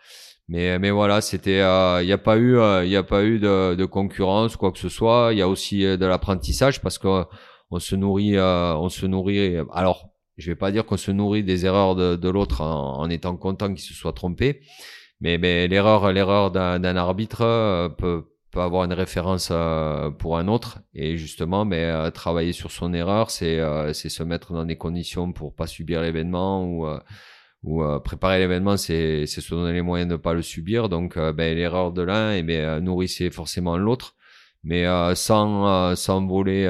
[0.48, 3.38] mais mais voilà, c'était il euh, n'y a pas eu il euh, a pas eu
[3.38, 5.30] de, concurrence quoi que ce soit.
[5.32, 7.24] Il y a aussi euh, de l'apprentissage parce que
[7.70, 9.56] on se nourrit on se nourrit.
[9.72, 13.68] Alors je vais pas dire qu'on se nourrit des erreurs de, l'autre en, étant content
[13.68, 14.60] qu'il se soit trompé,
[15.20, 17.38] mais mais l'erreur l'erreur d'un arbitre
[17.98, 20.78] peut peut avoir une référence euh, pour un autre.
[20.94, 24.76] Et justement, mais euh, travailler sur son erreur, c'est euh, c'est se mettre dans des
[24.76, 26.86] conditions pour pas subir l'événement ou
[27.62, 30.88] ou préparer l'événement, c'est se donner les moyens de ne pas le subir.
[30.88, 34.16] Donc, ben, l'erreur de l'un, eh ben nourrissait forcément l'autre,
[34.64, 36.68] mais sans sans volet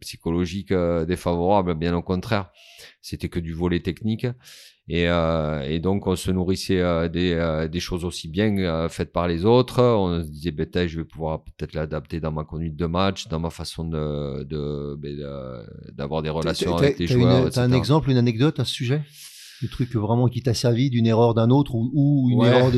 [0.00, 0.72] psychologique
[1.06, 2.50] défavorable, bien au contraire.
[3.00, 4.26] C'était que du volet technique.
[4.90, 8.88] Et, euh, et, donc, on se nourrissait euh, des, euh, des, choses aussi bien euh,
[8.88, 9.82] faites par les autres.
[9.82, 13.38] On se disait, ben, je vais pouvoir peut-être l'adapter dans ma conduite de match, dans
[13.38, 15.14] ma façon de, de, ben,
[15.92, 17.50] d'avoir des relations avec les joueurs.
[17.50, 19.02] Tu as un exemple, une anecdote à ce sujet?
[19.62, 22.70] Le truc vraiment qui t'a servi d'une erreur d'un autre ou, une erreur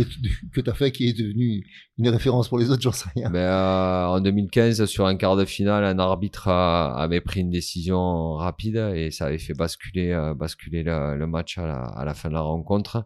[0.52, 1.64] que tu as fait qui est devenue
[1.98, 3.30] une référence pour les autres, j'en sais rien.
[3.30, 8.34] Ben, euh, en 2015, sur un quart de finale, un arbitre avait pris une décision
[8.34, 12.28] rapide et ça avait fait basculer, euh, basculer le, match à la, à la, fin
[12.28, 13.04] de la rencontre.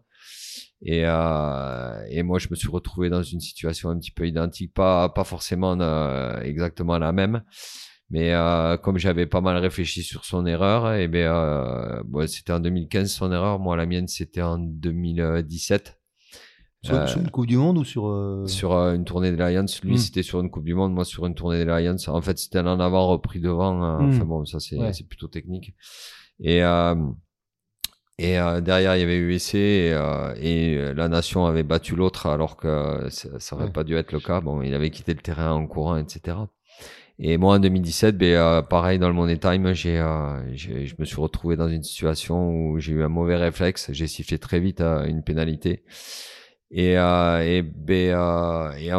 [0.81, 4.73] Et, euh, et moi, je me suis retrouvé dans une situation un petit peu identique,
[4.73, 7.43] pas, pas forcément euh, exactement la même.
[8.11, 12.27] Mais euh, comme j'avais pas mal réfléchi sur son erreur, et eh ben euh, bon,
[12.27, 13.59] c'était en 2015 son erreur.
[13.59, 15.99] Moi, la mienne, c'était en 2017.
[16.85, 19.65] Sur, euh, une Coupe du Monde ou sur euh, Sur euh, une tournée des Lions.
[19.81, 19.97] Lui, hmm.
[19.97, 20.93] c'était sur une Coupe du Monde.
[20.93, 21.95] Moi, sur une tournée des Lions.
[22.07, 23.73] En fait, c'était un en avant repris devant.
[23.73, 24.09] Hmm.
[24.09, 25.73] Enfin bon, ça c'est plutôt technique.
[26.39, 26.61] Et
[28.17, 29.89] et derrière, il y avait USC et,
[30.37, 34.21] et, la nation avait battu l'autre alors que ça, ça aurait pas dû être le
[34.21, 34.39] cas.
[34.39, 36.37] Bon, il avait quitté le terrain en courant, etc.
[37.17, 41.05] Et moi, en 2017, ben, euh, pareil, dans le Money Time, j'ai, euh, je me
[41.05, 43.89] suis retrouvé dans une situation où j'ai eu un mauvais réflexe.
[43.93, 45.83] J'ai sifflé très vite euh, une pénalité.
[46.71, 48.89] Et, euh, et, ben, et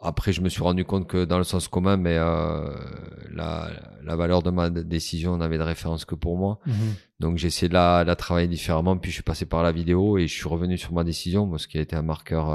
[0.00, 3.68] après, je me suis rendu compte que dans le sens commun, mais la,
[4.02, 6.58] la valeur de ma décision n'avait de référence que pour moi.
[6.66, 6.74] Mhm.
[7.20, 8.96] Donc j'ai essayé de la, la, travailler différemment.
[8.96, 11.68] Puis je suis passé par la vidéo et je suis revenu sur ma décision, ce
[11.68, 12.50] qui a été un marqueur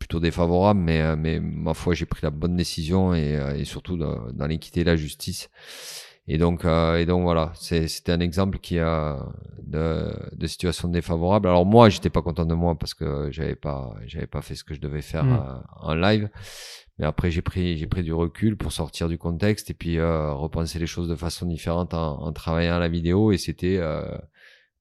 [0.00, 3.64] plutôt défavorable, mais, euh, mais ma foi, j'ai pris la bonne décision et, euh, et
[3.64, 5.50] surtout dans, l'équité et la justice.
[6.26, 9.18] Et donc, euh, et donc voilà, c'était un exemple qui a
[9.62, 11.48] de, de situation défavorable.
[11.48, 14.64] Alors moi, j'étais pas content de moi parce que j'avais pas, j'avais pas fait ce
[14.64, 15.62] que je devais faire mmh.
[15.80, 16.28] en live.
[16.98, 20.78] Mais après, j'ai pris, j'ai pris du recul pour sortir du contexte et puis repenser
[20.78, 23.32] les choses de façon différente en, en travaillant à la vidéo.
[23.32, 23.80] Et c'était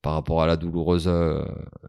[0.02, 1.44] par rapport à la douloureuse euh,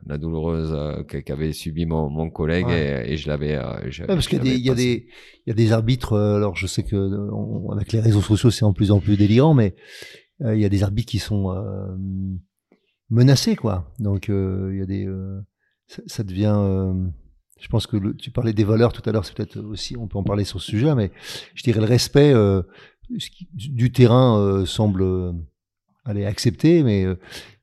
[0.07, 4.27] la douloureuse euh, qu'avait subi mon, mon collègue et, et, je l'avais euh, ouais, parce
[4.27, 5.07] qu'il y, y a des
[5.47, 7.31] il y a des arbitres alors je sais que
[7.73, 9.77] avec les réseaux sociaux c'est en plus en plus délirant mais
[10.43, 11.55] il y a des arbitres qui sont
[13.11, 13.93] menacés quoi.
[13.99, 15.07] Donc il y a des
[15.87, 16.95] ça, ça, devient
[17.61, 20.09] je pense que le, tu parlais des valeurs tout à l'heure c'est peut-être aussi on
[20.09, 21.13] peut en parler sur ce sujet mais
[21.55, 22.33] je dirais le respect
[23.53, 25.05] du terrain semble
[26.07, 27.07] aller accepter mais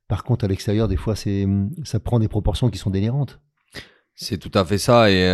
[0.08, 1.46] par contre, à l'extérieur, des fois, c'est,
[1.84, 3.40] ça prend des proportions qui sont délirantes.
[4.16, 5.12] C'est tout à fait ça.
[5.12, 5.30] Et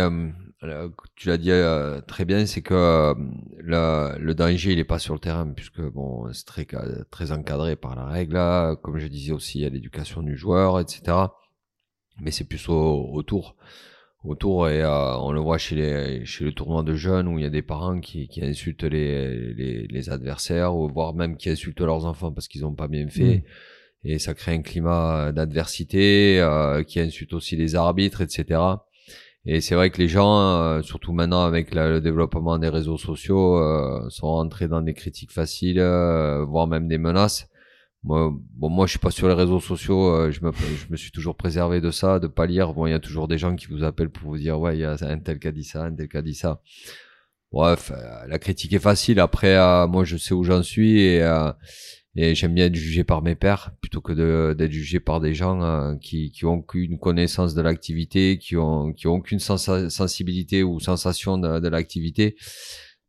[0.64, 3.14] euh, tu l'as dit euh, très bien, c'est que euh,
[3.58, 6.66] le, le, danger, il n'est pas sur le terrain, puisque bon, c'est très,
[7.10, 8.34] très encadré par la règle.
[8.34, 8.74] Là.
[8.76, 11.16] Comme je disais aussi, il y a l'éducation du joueur, etc.
[12.20, 13.56] Mais c'est plus au, autour.
[14.24, 17.46] Autour, et on le voit chez, les, chez le tournoi de jeunes où il y
[17.46, 21.82] a des parents qui, qui insultent les, les, les, adversaires, ou voire même qui insultent
[21.82, 23.38] leurs enfants parce qu'ils n'ont pas bien fait.
[23.38, 23.42] Mmh
[24.04, 28.60] et ça crée un climat d'adversité euh, qui insulte aussi les arbitres, etc.
[29.46, 33.58] Et c'est vrai que les gens, euh, surtout maintenant avec le développement des réseaux sociaux,
[33.58, 35.80] euh, sont rentrés dans des critiques faciles,
[36.46, 37.48] voire même des menaces.
[38.02, 40.30] Moi, bon, moi, je suis pas sur les réseaux sociaux.
[40.30, 42.74] je me, je me suis toujours préservé de ça, de pas lire.
[42.74, 44.80] Bon, il y a toujours des gens qui vous appellent pour vous dire, ouais, il
[44.80, 46.60] y a un tel qui a dit ça, un tel qui a dit ça.
[47.50, 47.92] Bref,
[48.28, 49.20] la critique est facile.
[49.20, 49.56] Après,
[49.88, 51.22] moi, je sais où j'en suis et
[52.16, 55.62] et j'aime bien être jugé par mes pairs plutôt que d'être jugé par des gens
[55.62, 60.78] euh, qui, qui ont qu'une connaissance de l'activité, qui ont qui ont aucune sensibilité ou
[60.80, 62.36] sensation de, de l'activité.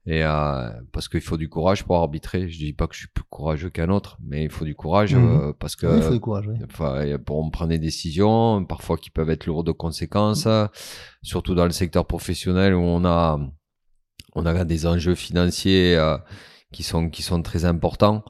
[0.07, 2.47] Et euh, parce qu'il faut du courage pour arbitrer.
[2.47, 5.15] Je dis pas que je suis plus courageux qu'un autre, mais il faut du courage
[5.15, 5.17] mmh.
[5.17, 7.17] euh, parce que il faut du courage, oui.
[7.25, 10.69] pour prendre des décisions, parfois qui peuvent être lourdes de conséquences, mmh.
[11.23, 13.39] surtout dans le secteur professionnel où on a
[14.35, 16.17] on a des enjeux financiers euh,
[16.71, 18.23] qui sont qui sont très importants.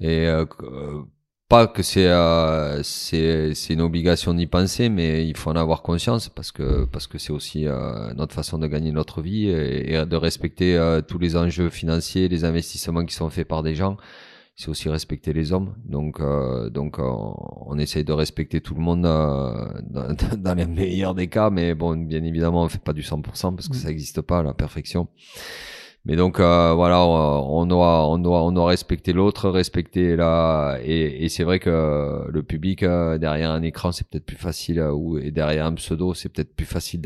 [0.00, 1.02] Et euh, euh,
[1.48, 5.82] pas que c'est euh, c'est c'est une obligation d'y penser, mais il faut en avoir
[5.82, 9.94] conscience parce que parce que c'est aussi euh, notre façon de gagner notre vie et,
[9.94, 13.76] et de respecter euh, tous les enjeux financiers, les investissements qui sont faits par des
[13.76, 13.96] gens.
[14.56, 15.74] C'est aussi respecter les hommes.
[15.84, 16.20] Donc
[16.72, 19.68] donc on, essaye de respecter tout le monde dans,
[20.38, 23.68] dans, les meilleurs des cas, mais bon bien évidemment on fait pas du 100% parce
[23.68, 25.08] que ça n'existe pas la perfection.
[26.06, 30.78] Mais donc euh, voilà, on doit, on doit, on doit respecter l'autre, respecter la.
[30.84, 34.78] Et, et c'est vrai que le public euh, derrière un écran, c'est peut-être plus facile,
[34.78, 37.00] euh, ou et derrière un pseudo, c'est peut-être plus facile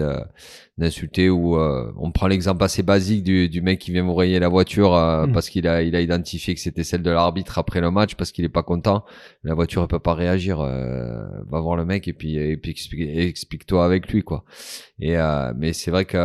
[0.76, 1.30] d'insulter.
[1.30, 4.92] Ou on prend l'exemple assez basique du, du mec qui vient vous rayer la voiture
[4.92, 5.32] mmh.
[5.32, 8.32] parce qu'il a, il a identifié que c'était celle de l'arbitre après le match parce
[8.32, 9.06] qu'il est pas content.
[9.44, 10.58] La voiture, elle peut pas réagir.
[10.58, 14.44] va voir le mec et puis, et puis explique-toi avec lui, quoi.
[14.98, 15.16] Et
[15.56, 16.18] mais c'est vrai que,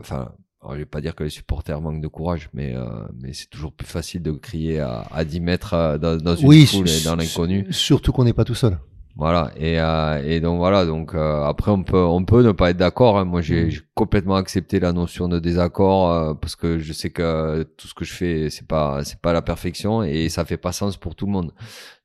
[0.00, 0.32] enfin
[0.72, 2.86] je vais pas dire que les supporters manquent de courage, mais euh,
[3.20, 6.48] mais c'est toujours plus facile de crier à, à 10 mètres euh, dans, dans une
[6.48, 7.66] oui, foule et dans l'inconnu.
[7.70, 8.78] Surtout qu'on n'est pas tout seul.
[9.16, 12.70] Voilà et euh, et donc voilà donc euh, après on peut on peut ne pas
[12.70, 13.18] être d'accord.
[13.18, 13.24] Hein.
[13.24, 13.70] Moi j'ai mm.
[13.94, 18.04] complètement accepté la notion de désaccord euh, parce que je sais que tout ce que
[18.04, 21.24] je fais c'est pas c'est pas la perfection et ça fait pas sens pour tout
[21.24, 21.54] le monde.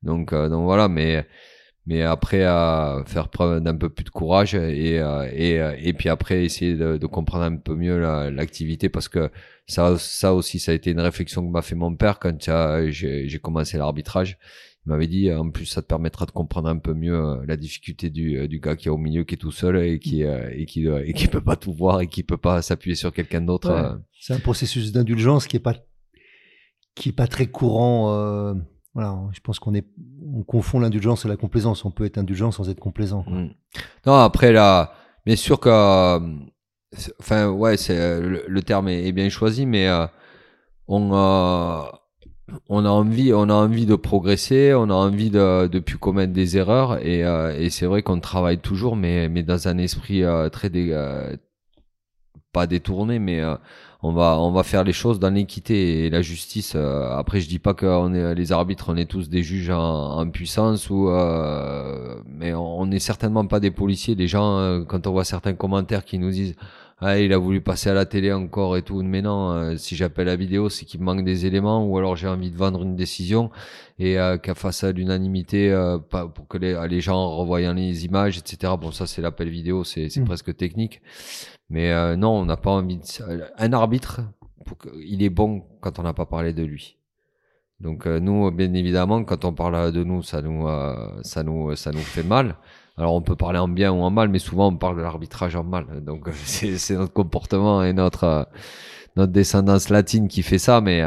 [0.03, 1.27] Donc donc voilà mais
[1.85, 5.01] mais après à faire preuve d'un peu plus de courage et
[5.33, 9.31] et et puis après essayer de, de comprendre un peu mieux l'activité parce que
[9.67, 12.49] ça ça aussi ça a été une réflexion que m'a fait mon père quand
[12.89, 14.37] j'ai commencé l'arbitrage.
[14.87, 18.09] Il m'avait dit en plus ça te permettra de comprendre un peu mieux la difficulté
[18.09, 20.87] du, du gars qui est au milieu qui est tout seul et qui et qui
[20.87, 24.33] et qui peut pas tout voir et qui peut pas s'appuyer sur quelqu'un d'autre c'est
[24.33, 25.75] un processus d'indulgence qui est pas
[26.95, 28.53] qui est pas très courant euh
[28.93, 29.85] voilà, je pense qu'on est,
[30.35, 31.85] on confond l'indulgence et la complaisance.
[31.85, 33.23] On peut être indulgent sans être complaisant.
[33.27, 33.49] Mm.
[34.05, 34.93] Non, après là,
[35.25, 36.19] bien sûr que, euh,
[37.19, 40.05] enfin ouais, c'est le, terme est, bien choisi, mais euh,
[40.87, 42.01] on a,
[42.67, 46.33] on a envie, on a envie de progresser, on a envie de, de plus commettre
[46.33, 50.23] des erreurs, et, euh, et c'est vrai qu'on travaille toujours, mais mais dans un esprit
[50.51, 50.93] très dé,
[52.51, 53.41] pas détourné, mais
[54.03, 56.73] on va on va faire les choses dans l'équité et la justice.
[56.75, 59.69] Euh, après, je dis pas que on est les arbitres, on est tous des juges
[59.69, 64.15] en, puissance ou euh, mais on n'est certainement pas des policiers.
[64.15, 66.55] Les gens, euh, quand on voit certains commentaires qui nous disent
[67.01, 69.01] ah, il a voulu passer à la télé encore et tout.
[69.01, 72.27] Mais non, si j'appelle la vidéo, c'est qu'il me manque des éléments ou alors j'ai
[72.27, 73.49] envie de vendre une décision
[73.99, 75.75] et qu'à face à l'unanimité,
[76.09, 78.73] pour que les, les gens revoyant les images, etc.
[78.79, 80.25] Bon, ça c'est l'appel vidéo, c'est mmh.
[80.25, 81.01] presque technique.
[81.71, 83.03] Mais euh, non, on n'a pas envie de...
[83.57, 84.19] Un arbitre,
[85.05, 86.97] il est bon quand on n'a pas parlé de lui.
[87.79, 91.73] Donc euh, nous, bien évidemment, quand on parle de nous, ça nous, euh, ça nous,
[91.77, 92.57] ça nous fait mal.
[92.97, 95.55] Alors on peut parler en bien ou en mal, mais souvent on parle de l'arbitrage
[95.55, 96.03] en mal.
[96.03, 98.47] Donc c'est notre comportement et notre
[99.17, 101.03] notre descendance latine qui fait ça, mais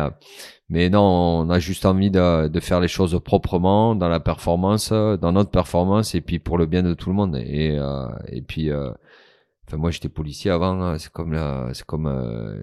[0.68, 4.92] mais non, on a juste envie de, de faire les choses proprement dans la performance,
[4.92, 7.36] dans notre performance et puis pour le bien de tout le monde.
[7.36, 7.78] Et
[8.28, 8.70] et puis
[9.66, 10.80] Enfin, moi, j'étais policier avant.
[10.82, 10.98] Hein.
[10.98, 12.54] C'est comme la, c'est comme euh,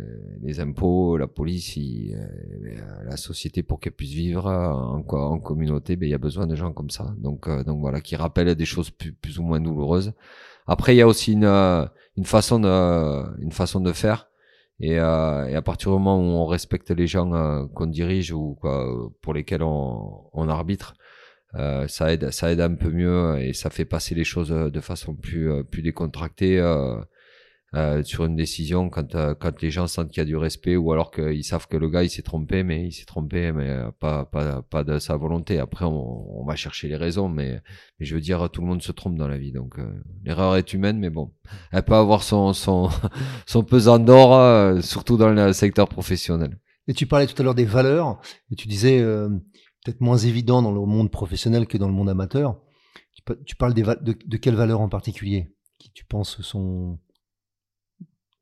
[0.41, 5.95] les impôts, la police, euh, la société pour qu'elle puisse vivre en, en communauté.
[5.95, 7.13] Ben, il y a besoin de gens comme ça.
[7.17, 10.13] Donc, euh, donc voilà, qui rappellent des choses plus, ou moins douloureuses.
[10.67, 14.27] Après, il y a aussi une, une façon de, une façon de faire.
[14.79, 18.57] Et, et à partir du moment où on respecte les gens qu'on dirige ou
[19.21, 20.93] pour lesquels on, on arbitre,
[21.55, 24.69] euh, ça aide, ça aide un peu mieux et ça fait passer les choses euh,
[24.69, 30.09] de façon plus, euh, plus décontractée euh, sur une décision quand, quand les gens sentent
[30.09, 32.63] qu'il y a du respect ou alors qu'ils savent que le gars il s'est trompé,
[32.63, 35.57] mais il s'est trompé, mais pas, pas, pas de sa volonté.
[35.57, 37.61] Après, on, on, va chercher les raisons, mais,
[37.97, 39.75] mais je veux dire, tout le monde se trompe dans la vie, donc
[40.25, 41.31] l'erreur est humaine, mais bon,
[41.71, 42.89] elle peut avoir son, son,
[43.45, 46.59] son pesant d'or, surtout dans le secteur professionnel.
[46.89, 48.19] Et tu parlais tout à l'heure des valeurs,
[48.51, 49.01] et tu disais
[49.83, 52.59] peut-être moins évident dans le monde professionnel que dans le monde amateur.
[53.45, 55.55] Tu, parles des de, de quelles valeurs en particulier?
[55.77, 56.99] Qui tu penses sont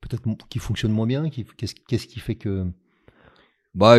[0.01, 2.71] peut-être qui fonctionnent moins bien Qu'est-ce qui fait que
[3.75, 3.97] bah,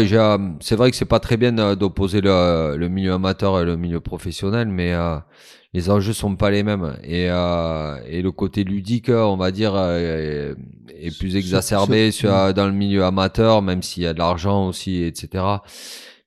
[0.60, 4.00] c'est vrai que c'est pas très bien d'opposer le, le, milieu amateur et le milieu
[4.00, 5.16] professionnel, mais euh,
[5.72, 9.78] les enjeux sont pas les mêmes et, euh, et le côté ludique, on va dire,
[9.78, 10.56] est,
[10.88, 15.04] est plus exacerbé sur, dans le milieu amateur, même s'il y a de l'argent aussi,
[15.04, 15.44] etc.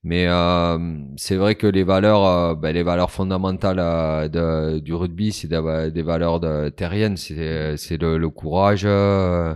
[0.03, 0.77] Mais euh,
[1.15, 5.47] c'est vrai que les valeurs, euh, ben, les valeurs fondamentales euh, de, du rugby, c'est
[5.47, 7.15] des, valeurs de, terriennes.
[7.15, 9.55] C'est, le, le, courage, euh,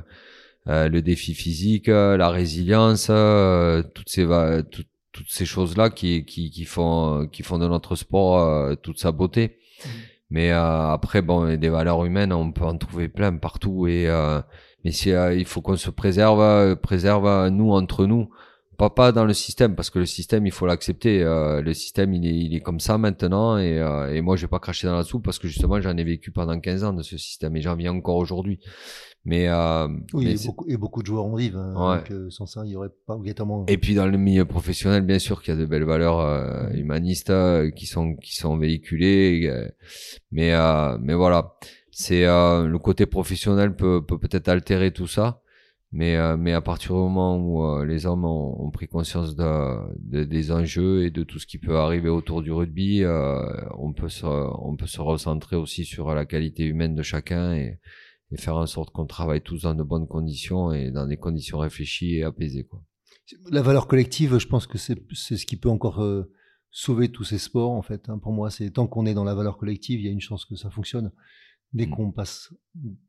[0.65, 3.11] le défi physique, la résilience,
[3.93, 4.25] toutes ces
[5.13, 9.57] toutes ces choses-là qui, qui, qui font qui font de notre sport toute sa beauté.
[9.83, 9.89] Mmh.
[10.29, 13.87] Mais après, bon, des valeurs humaines, on peut en trouver plein partout.
[13.87, 14.07] Et
[14.85, 18.29] mais il faut qu'on se préserve, préserve nous entre nous
[18.77, 22.13] pas pas dans le système parce que le système il faut l'accepter euh, le système
[22.13, 24.85] il est il est comme ça maintenant et, euh, et moi je vais pas cracher
[24.85, 27.55] dans la soupe parce que justement j'en ai vécu pendant 15 ans de ce système
[27.55, 28.59] et j'en viens encore aujourd'hui.
[29.25, 32.45] Mais euh, oui et, beaucoup, et, beaucoup, de joueurs en vivent hein, donc, euh, sans
[32.45, 35.53] ça il y aurait pas obligatoirement et puis dans le milieu professionnel bien sûr qu'il
[35.53, 37.33] y a de belles valeurs euh, humanistes
[37.75, 39.51] qui sont qui sont véhiculées
[40.31, 40.53] mais
[41.01, 41.55] mais voilà.
[41.91, 45.41] C'est le côté professionnel peut peut peut-être altérer tout ça
[45.97, 50.25] Mais, euh, mais à partir du moment où euh, les hommes ont, pris conscience de,
[50.25, 53.41] des enjeux et de tout ce qui peut arriver autour du rugby, euh,
[53.79, 57.79] on, peut se, on peut se recentrer aussi sur la qualité humaine de chacun et,
[58.29, 61.57] et faire en sorte qu'on travaille tous dans de bonnes conditions et dans des conditions
[61.57, 62.65] réfléchies et apaisées.
[62.65, 62.83] Quoi.
[63.49, 66.05] La valeur collective, je pense que c'est ce qui peut encore
[66.69, 68.07] sauver tous ces sports, en fait.
[68.07, 68.19] Hein.
[68.19, 70.45] Pour moi, c'est tant qu'on est dans la valeur collective, il y a une chance
[70.45, 71.11] que ça fonctionne.
[71.73, 71.89] Dès mmh.
[71.89, 72.53] qu'on passe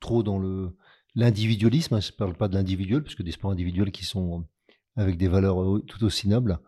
[0.01, 0.75] trop dans le
[1.15, 4.45] l'individualisme, hein, je ne parle pas de l'individuel, parce que des sports individuels qui sont
[4.97, 6.59] avec des valeurs euh, tout aussi nobles,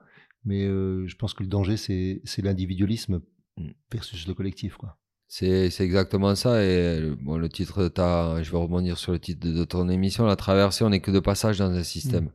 [0.44, 3.20] mais euh, je pense que le danger, c'est l'individualisme
[3.56, 3.70] mmh.
[3.92, 4.76] versus le collectif.
[4.76, 4.96] quoi.
[5.26, 6.64] C'est exactement ça.
[6.64, 10.26] Et bon, le titre, je vais rebondir sur le titre de, ton émission.
[10.26, 12.24] La traversée, on n'est que de passage dans un système.
[12.24, 12.32] Mmh.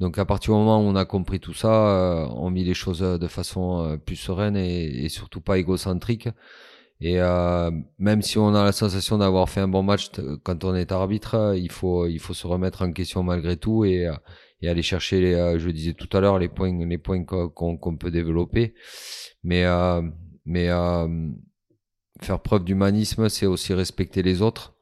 [0.00, 2.74] Donc à partir du moment où on a compris tout ça, euh, on vit les
[2.74, 6.28] choses de façon plus sereine et, et surtout pas égocentrique.
[7.04, 10.10] Et euh, même si on a la sensation d'avoir fait un bon match
[10.44, 14.08] quand on est arbitre, il faut il faut se remettre en question malgré tout et,
[14.60, 17.76] et aller chercher les, euh, je disais tout à l'heure les points les points qu'on
[17.76, 18.74] qu'on peut développer.
[19.42, 20.00] Mais euh,
[20.44, 21.08] mais euh,
[22.20, 24.74] faire preuve d'humanisme, c'est aussi respecter les autres.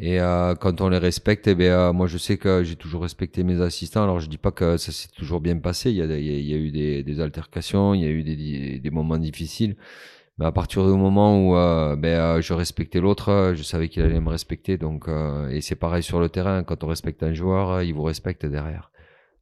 [0.00, 3.42] Et euh, quand on les respecte, eh bien, moi je sais que j'ai toujours respecté
[3.42, 4.04] mes assistants.
[4.04, 5.90] Alors je dis pas que ça s'est toujours bien passé.
[5.90, 8.78] Il y a, il y a eu des, des altercations, il y a eu des,
[8.78, 9.76] des moments difficiles.
[10.38, 13.88] Mais à partir du moment où euh, ben, euh, je respectais l'autre, euh, je savais
[13.88, 14.78] qu'il allait me respecter.
[14.78, 15.08] Donc,
[15.50, 16.62] et c'est pareil sur le terrain.
[16.62, 18.92] Quand on respecte un joueur, il vous respecte derrière.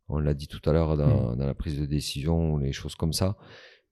[0.08, 1.36] On l'a dit tout à l'heure dans, mm.
[1.36, 3.36] dans, la prise de décision ou les choses comme ça.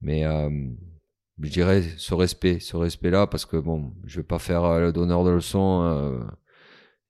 [0.01, 4.93] Mais je dirais ce respect, ce respect-là, parce que bon, je vais pas faire le
[4.93, 6.25] donneur de leçons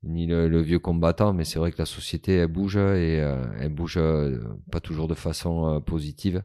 [0.03, 3.17] ni le, le, vieux combattant, mais c'est vrai que la société elle bouge et
[3.59, 3.99] elle bouge
[4.71, 6.43] pas toujours de façon positive.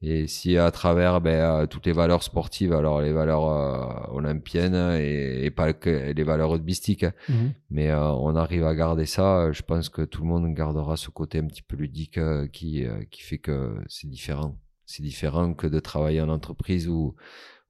[0.00, 4.96] Et si à travers ben, euh, toutes les valeurs sportives, alors les valeurs euh, olympiennes
[4.96, 7.52] et, et, pas que les valeurs rugbystiques, hein, mhm.
[7.70, 11.10] mais euh, on arrive à garder ça, je pense que tout le monde gardera ce
[11.10, 12.20] côté un petit peu ludique
[12.52, 14.56] qui, qui fait que c'est différent.
[14.86, 17.16] C'est différent que de travailler en entreprise ou,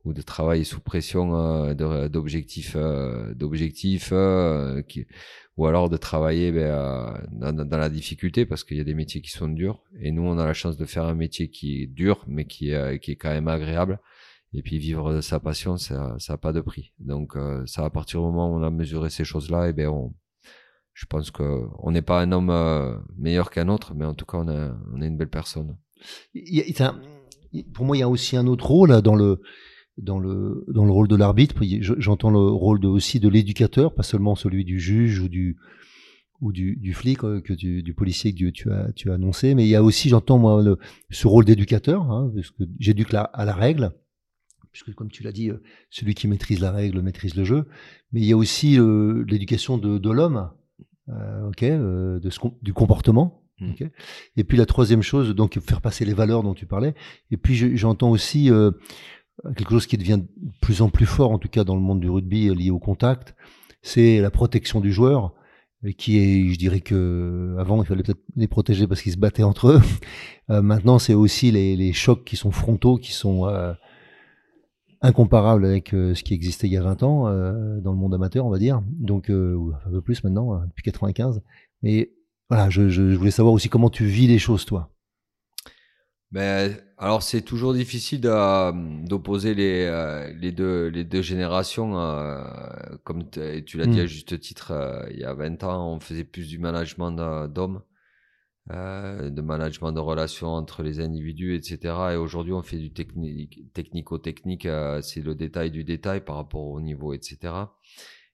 [0.05, 4.13] ou de travailler sous pression d'objectifs d'objectifs
[4.87, 5.07] qui
[5.59, 9.21] ou alors de travailler ben, euh, dans, la difficulté parce qu'il y a des métiers
[9.21, 9.83] qui sont durs.
[10.01, 12.71] Et nous on a la chance de faire un métier qui est dur mais qui,
[12.71, 13.99] est, qui est quand même agréable.
[14.55, 16.93] Et puis vivre de sa passion ça ça a pas de prix.
[17.01, 19.73] Donc euh, ça à partir du moment où on a mesuré ces choses là et
[19.73, 20.15] ben on
[20.95, 24.27] je pense que on n'est pas un homme euh, meilleur qu'un autre mais en tout
[24.27, 25.77] cas on a on est une belle personne.
[27.75, 29.43] Pour moi il y a aussi un autre rôle dans le
[29.99, 31.57] dans le, dans le rôle de l'arbitre.
[31.81, 35.57] J'entends le rôle de, aussi de l'éducateur, pas seulement celui du juge ou du,
[36.41, 39.55] ou du, du flic, euh, que du, du, policier que tu as, tu as annoncé.
[39.55, 40.79] Mais il y a aussi, j'entends moi, le,
[41.11, 43.93] ce rôle d'éducateur, hein, parce que j'éduque à la règle,
[44.73, 47.67] puisque comme tu l'as dit, euh, celui qui maîtrise la règle maîtrise le jeu.
[48.13, 50.51] Mais il y a aussi euh, l'éducation de, de l'homme,
[51.09, 53.43] euh, ok, de ce, du comportement.
[53.61, 53.71] Mmh.
[53.71, 53.91] Okay.
[54.37, 56.95] Et puis la troisième chose, donc faire passer les valeurs dont tu parlais.
[57.31, 58.51] Et puis j'entends aussi
[59.57, 62.01] quelque chose qui devient de plus en plus fort, en tout cas dans le monde
[62.01, 63.35] du rugby lié au contact,
[63.83, 65.35] c'est la protection du joueur,
[65.97, 69.43] qui est, je dirais que avant il fallait peut-être les protéger parce qu'ils se battaient
[69.43, 69.81] entre eux.
[70.51, 73.75] Euh, maintenant, c'est aussi les, les, chocs qui sont frontaux, qui sont euh,
[75.03, 78.47] incomparables avec euh, ce qui existait il y a 20 ans dans le monde amateur,
[78.47, 78.81] on va dire.
[78.87, 81.43] Donc, un peu plus maintenant, hein, depuis 95.
[81.83, 82.15] Et
[82.49, 84.91] voilà, je, je, je voulais savoir aussi comment tu vis les choses, toi.
[86.31, 91.99] Ben, alors c'est toujours difficile d'opposer les, euh, les, deux, les deux générations.
[91.99, 92.43] Euh,
[93.05, 94.07] comme tu l'as dit à mm.
[94.07, 97.13] juste titre, euh, il y a 20 ans, on faisait plus du management
[97.49, 97.83] d'hommes,
[98.69, 101.95] de management de relations entre les individus, etc.
[102.13, 104.69] Et aujourd'hui, on fait du technico-technique,
[105.01, 107.55] c'est le détail du détail par rapport au niveau, etc.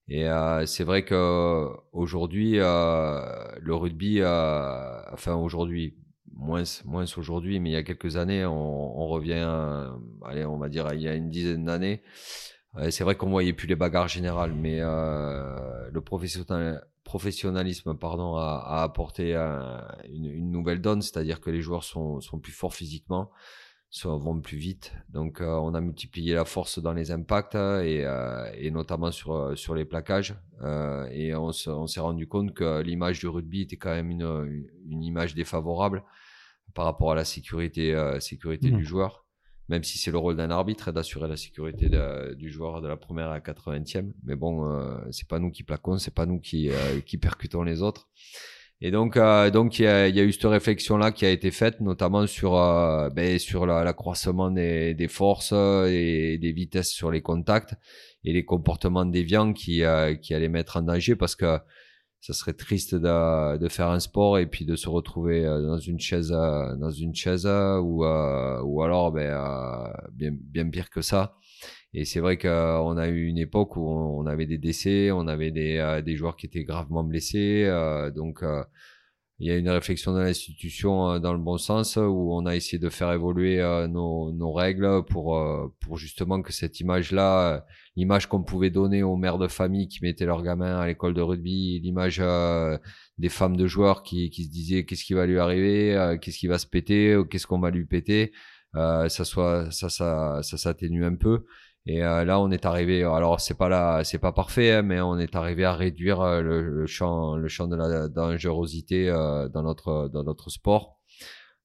[0.09, 0.27] Et
[0.67, 5.95] c'est vrai que aujourd'hui, le rugby, enfin aujourd'hui,
[6.37, 9.47] moins, moins aujourd'hui, mais il y a quelques années, on, revient,
[10.25, 12.03] allez, on va dire, il y a une dizaine d'années.
[12.91, 16.01] c'est vrai qu'on voyait plus les bagarres générales, mais euh, le
[17.05, 22.75] professionnalisme pardon, a, apporté une, nouvelle donne, c'est-à-dire que les joueurs sont, sont plus forts
[22.75, 23.31] physiquement,
[23.95, 24.93] sont, vont plus vite.
[25.09, 29.75] Donc euh, on a multiplié la force dans les impacts et, euh, notamment sur, sur
[29.75, 30.35] les plaquages.
[30.63, 35.03] Euh, et on s'est rendu compte que l'image du rugby était quand même une, une
[35.05, 36.03] image défavorable
[36.73, 38.85] par rapport à la sécurité, euh, sécurité du mmh.
[38.85, 39.25] joueur,
[39.69, 41.89] même si c'est le rôle d'un arbitre d'assurer la sécurité
[42.37, 44.13] du joueur de la première à la 80e.
[44.25, 47.63] Mais bon, euh, c'est pas nous qui plaquons, c'est pas nous qui, euh, qui percutons
[47.63, 48.09] les autres.
[48.81, 51.31] Et donc, euh, donc il y a, y a, eu cette réflexion là qui a
[51.31, 52.53] été faite, notamment sur
[53.15, 57.75] ben, sur l'accroissement des, des forces et des vitesses sur les contacts
[58.25, 59.83] et les comportements déviants qui
[60.21, 61.59] qui allaient mettre en danger parce que
[62.25, 66.01] ça serait triste de, de, faire un sport et puis de se retrouver dans une
[66.01, 71.37] chaise, dans une chaise ou ou alors ben bien bien pire que ça.
[71.93, 75.51] Et c'est vrai qu'on a eu une époque où on avait des décès, on avait
[75.51, 77.71] des, des joueurs qui étaient gravement blessés,
[78.17, 78.43] donc
[79.45, 82.57] il y a une réflexion dans l'institution euh, dans le bon sens où on a
[82.57, 87.13] essayé de faire évoluer euh, nos, nos règles pour euh, pour justement que cette image
[87.13, 91.13] là l'image qu'on pouvait donner aux mères de famille qui mettaient leurs gamins à l'école
[91.13, 92.23] de rugby l'image
[93.19, 96.47] des femmes de joueurs qui qui se disaient qu'est-ce qui va lui arriver qu'est-ce qui
[96.47, 98.33] va se péter qu'est-ce qu'on va lui péter?
[98.75, 101.45] Ça soit ça ça ça s'atténue un peu
[101.87, 103.03] et euh, là, on est arrivé.
[103.05, 106.41] Alors, c'est pas là, c'est pas parfait, hein, mais on est arrivé à réduire euh,
[106.41, 110.99] le, champ, le champ de la dangerosité euh, dans notre dans notre sport.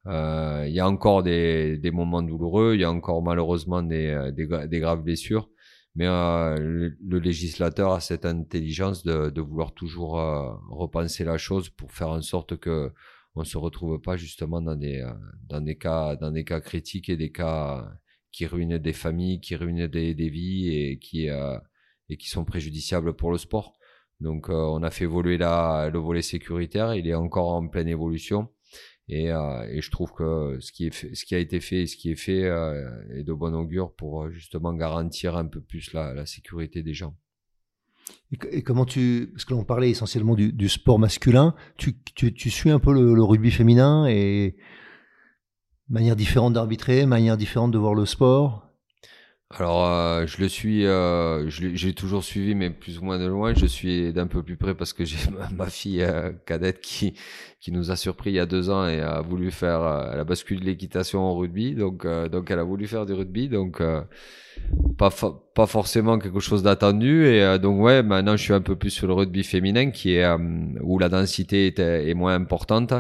[0.05, 4.47] Il y a encore des, des moments douloureux, il y a encore malheureusement des, des,
[4.67, 5.49] des graves blessures,
[5.95, 10.13] mais le, le, législateur a cette intelligence de, de vouloir toujours
[10.70, 12.91] repenser la chose pour faire en sorte que
[13.36, 15.05] on se retrouve pas justement dans des
[15.47, 17.91] dans des cas dans des cas critiques et des cas
[18.32, 21.58] qui ruinent des familles, qui ruinent des, vies et qui, euh,
[22.10, 23.74] et qui sont préjudiciables pour le sport.
[24.20, 27.88] Donc euh, on a fait évoluer la, le volet sécuritaire, il est encore en pleine
[27.88, 28.50] évolution.
[29.08, 31.84] Et, euh, et je trouve que ce qui, est fait, ce qui a été fait
[31.84, 32.44] et ce qui est fait
[33.16, 37.16] est de bon augure pour justement garantir un peu plus la, la sécurité des gens.
[38.32, 42.50] Et, comment tu, parce que l'on parlait essentiellement du, du, sport masculin, tu, tu, tu
[42.50, 44.56] suis un peu le, le rugby féminin et
[45.90, 48.68] Manière différente d'arbitrer, manière différente de voir le sport
[49.58, 53.56] alors, euh, je le suis, euh, j'ai toujours suivi, mais plus ou moins de loin.
[53.56, 55.18] Je suis d'un peu plus près parce que j'ai
[55.58, 57.16] ma, fille euh, cadette qui
[57.60, 60.20] qui nous a surpris il y a deux ans et a voulu faire, euh, elle
[60.20, 63.82] a basculé l'équitation au rugby, donc donc elle a voulu faire du rugby, donc
[64.97, 65.10] pas
[65.56, 69.08] pas forcément quelque chose d'attendu et donc ouais, maintenant je suis un peu plus sur
[69.08, 70.28] le rugby féminin qui est
[70.82, 72.93] où la densité est, est moins importante.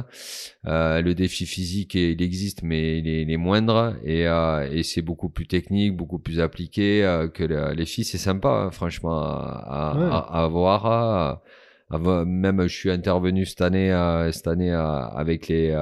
[0.67, 4.83] Euh, le défi physique, il existe, mais il est, il est moindre et, euh, et
[4.83, 8.05] c'est beaucoup plus technique, beaucoup plus appliqué euh, que les filles.
[8.05, 11.41] C'est sympa, hein, franchement, à, à, à voir.
[11.91, 13.91] même je suis intervenu cette année,
[14.31, 15.75] cette année avec les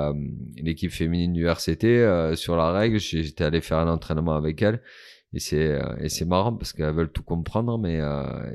[0.57, 2.99] l'équipe féminine du RCT sur la règle.
[2.99, 4.81] J'étais allé faire un entraînement avec elle
[5.33, 7.99] et c'est et c'est marrant parce qu'elles veulent tout comprendre mais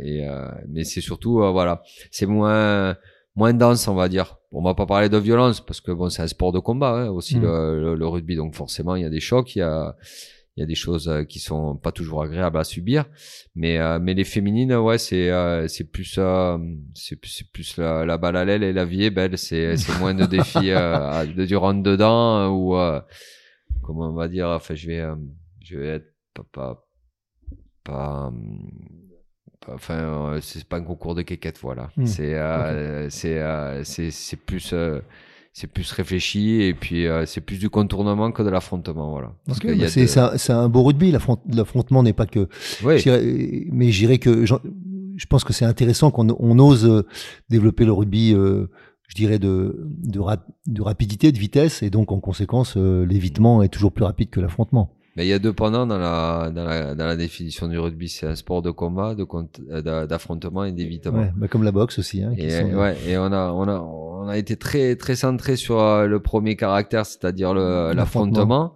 [0.03, 0.27] et
[0.69, 2.97] mais c'est surtout voilà c'est moins
[3.37, 4.39] moins dense, on va dire.
[4.53, 7.09] On va pas parler de violence parce que bon, c'est un sport de combat hein,
[7.09, 7.43] aussi mm.
[7.43, 9.97] le, le, rugby, donc forcément il y a des chocs, il y a
[10.57, 13.07] il y a des choses euh, qui sont pas toujours agréables à subir,
[13.55, 16.19] mais euh, mais les féminines, ouais, c'est euh, c'est plus
[16.95, 19.99] c'est c'est plus la, la, balle à l'aile et la vie est belle, c'est c'est
[19.99, 22.77] moins de défis de du rentre dedans ou
[23.83, 25.05] comment on va dire, enfin je vais
[25.61, 26.85] je vais être pas pas,
[27.85, 28.33] pas
[29.69, 31.91] enfin euh, c'est pas un concours de quéquette voilà.
[31.97, 32.07] Hmm.
[32.07, 34.75] c'est euh, c'est euh, c'est c'est plus
[35.53, 39.69] c'est plus réfléchi et puis c'est plus du contournement que de l'affrontement voilà parce que
[39.69, 42.49] bah c'est c'est un, beau rugby l'affrontement n'est pas que
[42.83, 43.69] oui.
[43.71, 47.05] mais j'irais que je pense que c'est intéressant qu'on on ose
[47.51, 50.21] développer le rugby je dirais de de,
[50.67, 54.95] de rapidité de vitesse et donc en conséquence l'évitement est toujours plus rapide que l'affrontement
[55.17, 58.09] mais il y a deux pendant dans la, dans la, dans la définition du rugby.
[58.09, 59.27] C'est un sport de combat, de
[59.71, 61.19] euh, d'affrontement et d'évitement.
[61.19, 62.23] Ouais, bah comme la boxe aussi.
[62.23, 65.81] Hein, et, ouais, et on a, on a, on a été très, très centré sur
[65.81, 68.75] euh, le premier caractère, c'est-à-dire l'affrontement.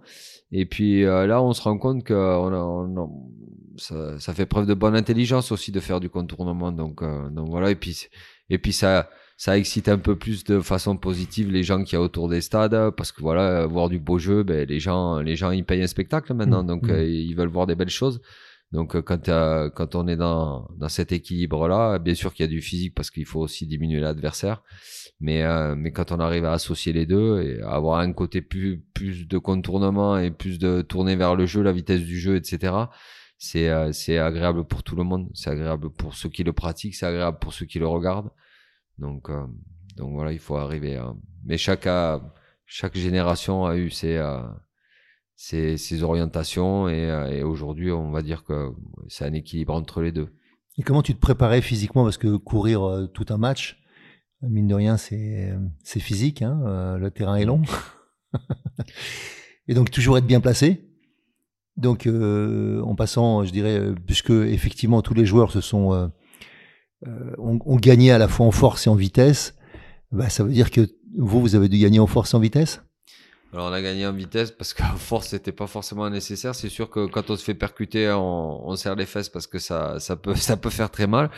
[0.51, 3.09] Et puis euh, là, on se rend compte que on a, on
[3.77, 6.71] ça, ça, fait preuve de bonne intelligence aussi de faire du contournement.
[6.71, 7.71] Donc, donc voilà.
[7.71, 8.07] Et puis,
[8.49, 11.97] et puis ça, ça excite un peu plus de façon positive les gens qui y
[11.97, 15.35] a autour des stades parce que voilà voir du beau jeu ben les gens les
[15.35, 16.91] gens ils payent un spectacle maintenant mmh, donc mmh.
[16.91, 18.19] Euh, ils veulent voir des belles choses
[18.71, 22.45] donc euh, quand euh, quand on est dans dans cet équilibre là bien sûr qu'il
[22.45, 24.63] y a du physique parce qu'il faut aussi diminuer l'adversaire
[25.19, 25.43] mais
[25.75, 29.37] mais quand on arrive à associer les deux et avoir un côté plus plus de
[29.37, 32.73] contournement et plus de tourner vers le jeu la vitesse du jeu etc
[33.37, 37.07] c'est c'est agréable pour tout le monde c'est agréable pour ceux qui le pratiquent c'est
[37.07, 38.29] agréable pour ceux qui le regardent
[38.99, 39.45] donc, euh,
[39.95, 41.01] donc voilà, il faut arriver.
[41.45, 41.87] Mais chaque,
[42.65, 44.41] chaque génération a eu ses, euh,
[45.35, 48.71] ses, ses orientations et, euh, et aujourd'hui, on va dire que
[49.07, 50.33] c'est un équilibre entre les deux.
[50.77, 52.03] Et comment tu te préparais physiquement?
[52.03, 53.81] Parce que courir tout un match,
[54.41, 55.51] mine de rien, c'est
[55.83, 56.43] c'est physique.
[56.43, 57.63] Hein le terrain est long.
[59.67, 60.87] et donc toujours être bien placé.
[61.77, 66.11] Donc en passant, je dirais, puisque effectivement tous les joueurs se sont
[67.05, 69.53] euh, on, gagnait à la fois en force et en vitesse,
[70.11, 70.81] bah, ça veut dire que
[71.17, 72.81] vous, vous avez dû gagner en force et en vitesse?
[73.53, 76.53] Alors on a gagné en vitesse parce qu'en force c'était pas forcément nécessaire.
[76.55, 79.59] C'est sûr que quand on se fait percuter, on, on serre les fesses parce que
[79.59, 81.29] ça, ça peut, ça peut faire très mal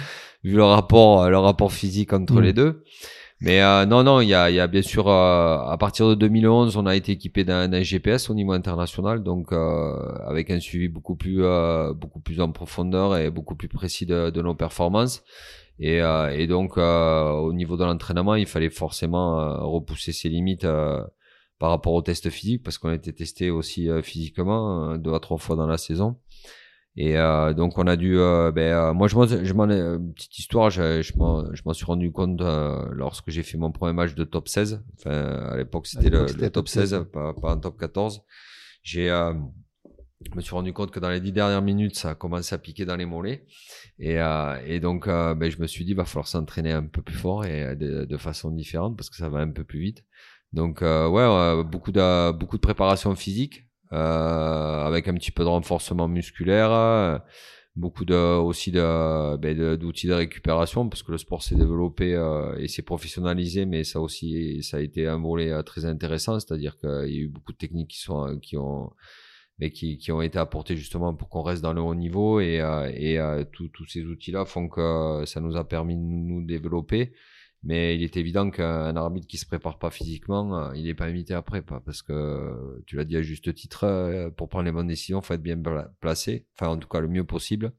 [0.43, 2.41] vu le rapport, le rapport physique entre Mm.
[2.41, 2.84] les deux.
[3.42, 6.86] Mais euh, non, non, il y a, bien sûr euh, à partir de 2011, on
[6.86, 9.96] a été équipé d'un GPS au niveau international, donc euh,
[10.28, 14.42] avec un suivi beaucoup plus, euh, beaucoup plus en profondeur et beaucoup plus précis de,
[14.42, 15.24] nos performances.
[15.80, 20.68] Et, et donc au niveau de l'entraînement, il fallait forcément repousser ses limites.
[21.60, 25.38] par rapport au test physique parce qu'on a été testé aussi physiquement deux à trois
[25.38, 26.18] fois dans la saison
[26.96, 29.68] et euh, donc on a dû euh, ben, euh, moi je m'en je m'en
[30.14, 32.42] petite histoire je, je m'en je m'en suis rendu compte
[32.92, 36.30] lorsque j'ai fait mon premier match de top 16 enfin à l'époque c'était le, l'époque,
[36.30, 38.24] c'était le top 16 pas, pas un top 14
[38.84, 39.08] j'ai
[40.30, 42.58] je me suis rendu compte que dans les dix dernières minutes, ça a commencé à
[42.58, 43.46] piquer dans les mollets.
[44.00, 44.18] Et,
[44.66, 47.74] et donc, ben, je me suis dit, va falloir s'entraîner un peu plus fort et
[47.78, 50.04] de, de façon différente parce que ça va un peu plus vite.
[50.52, 56.72] Donc, ouais, beaucoup de beaucoup de préparation physique avec un petit peu de renforcement musculaire,
[56.72, 57.18] euh,
[57.76, 62.56] beaucoup de aussi de ben, d'outils de, récupération parce que le sport s'est développé euh,
[62.58, 66.78] et s'est professionnalisé, mais ça aussi ça a été un volet euh, très intéressant, c'est-à-dire
[66.80, 68.92] qu'il y a eu beaucoup de techniques qui sont euh, qui ont
[69.60, 72.62] mais qui, qui ont été apportés justement pour qu'on reste dans le haut niveau et,
[72.62, 77.14] euh, et euh, tous ces outils-là font que ça nous a permis de nous développer.
[77.64, 81.05] Mais il est évident qu'un arbitre qui se prépare pas physiquement, euh, il n'est pas
[81.05, 84.72] invité après, pas parce que tu l'as dit à juste titre, euh, pour prendre les
[84.72, 87.74] bonnes décisions, faut être bien pla- placé, enfin en tout cas le mieux possible.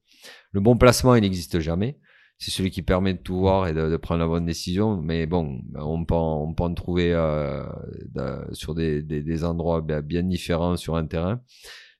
[0.52, 1.98] Le bon placement, il n'existe jamais.
[2.36, 4.96] C'est celui qui permet de tout voir et de, prendre la bonne décision.
[4.96, 7.62] Mais bon, on peut on peut en trouver euh,
[8.52, 11.42] sur des, des, endroits bien bien différents sur un terrain.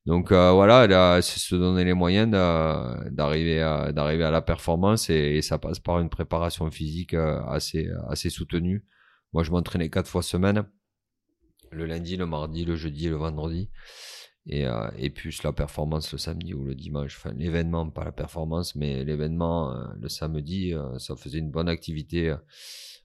[0.07, 3.93] Donc euh, voilà, là, c'est se donner les moyens d'arriver à
[4.31, 8.85] la performance et, ça passe par une préparation physique euh, assez soutenue.
[9.33, 10.65] Moi, je m'entraînais quatre fois semaine,
[11.71, 13.71] le lundi, le mardi, le jeudi et le vendredi,
[14.47, 17.17] et euh, plus la performance le samedi ou le dimanche.
[17.19, 22.35] Enfin, l'événement, pas la performance, mais l'événement euh, le samedi, ça faisait une bonne activité.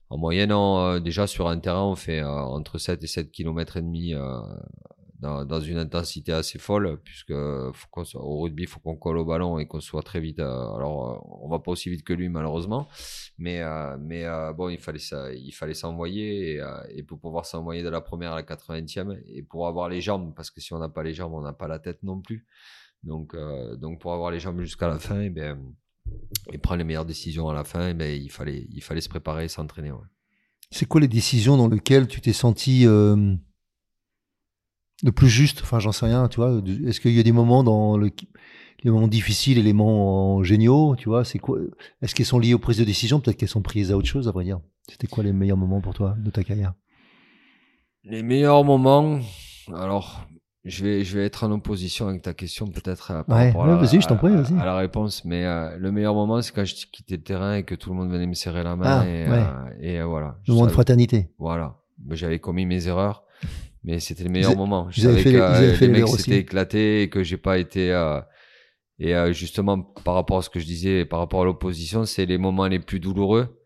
[0.08, 0.54] En moyenne,
[1.02, 4.14] déjà sur un terrain, on fait entre 7 et 7 km et demi
[5.20, 9.66] dans, une intensité assez folle, puisque au rugby, il faut qu'on colle au ballon et
[9.66, 10.40] qu'on soit très vite.
[10.40, 12.88] euh, alors, euh, on va pas aussi vite que lui, malheureusement,
[13.38, 17.82] mais euh, mais bon, il fallait ça, il fallait s'envoyer et, et pour pouvoir s'envoyer
[17.82, 20.78] de la première à la 80e et pour avoir les jambes, parce que si on
[20.78, 22.46] n'a pas les jambes, on n'a pas la tête non plus.
[23.02, 23.36] Donc
[23.78, 25.58] donc pour avoir les jambes jusqu'à la fin, et ben
[26.52, 29.08] et prendre les meilleures décisions à la fin, eh ben il fallait il fallait se
[29.08, 29.92] préparer et s'entraîner.
[30.70, 32.86] C'est quoi les décisions dans lesquelles tu t'es senti
[35.04, 36.60] le plus juste Enfin, j'en sais rien, tu vois.
[36.86, 38.10] Est-ce qu'il y a des moments dans le,
[38.84, 41.58] les moments difficiles et les moments géniaux, tu vois C'est quoi
[42.02, 43.20] Est-ce qu'elles sont liées aux prises de décision?
[43.20, 44.60] Peut-être qu'elles sont prises à autre chose, à vrai dire.
[44.88, 46.74] C'était quoi les meilleurs moments pour toi de ta carrière?
[48.04, 49.18] Les meilleurs moments,
[49.74, 50.26] alors
[50.64, 53.64] je vais, je vais être en opposition avec ta question peut-être euh, par Ouais, rapport
[53.64, 54.58] à, ouais, la- vas-y, je t'en à- prie, à- vas-y.
[54.60, 57.64] à la réponse, mais euh, le meilleur moment c'est quand je quittais le terrain et
[57.64, 59.44] que tout le monde venait me serrer la main Ah, et, ouais.
[59.44, 60.38] euh, et voilà.
[60.46, 61.30] Le moment de fraternité.
[61.38, 63.24] Voilà, Mais j'avais commis mes erreurs,
[63.86, 64.88] mais c'était le meilleur avez- moment.
[64.90, 67.08] Je vous savais fait que les- vous euh, fait les les mecs s'étaient éclatés et
[67.08, 67.90] que j'ai pas été.
[67.92, 68.20] euh,
[68.98, 72.26] et euh, justement, par rapport à ce que je disais, par rapport à l'opposition, c'est
[72.26, 73.58] les moments les plus douloureux.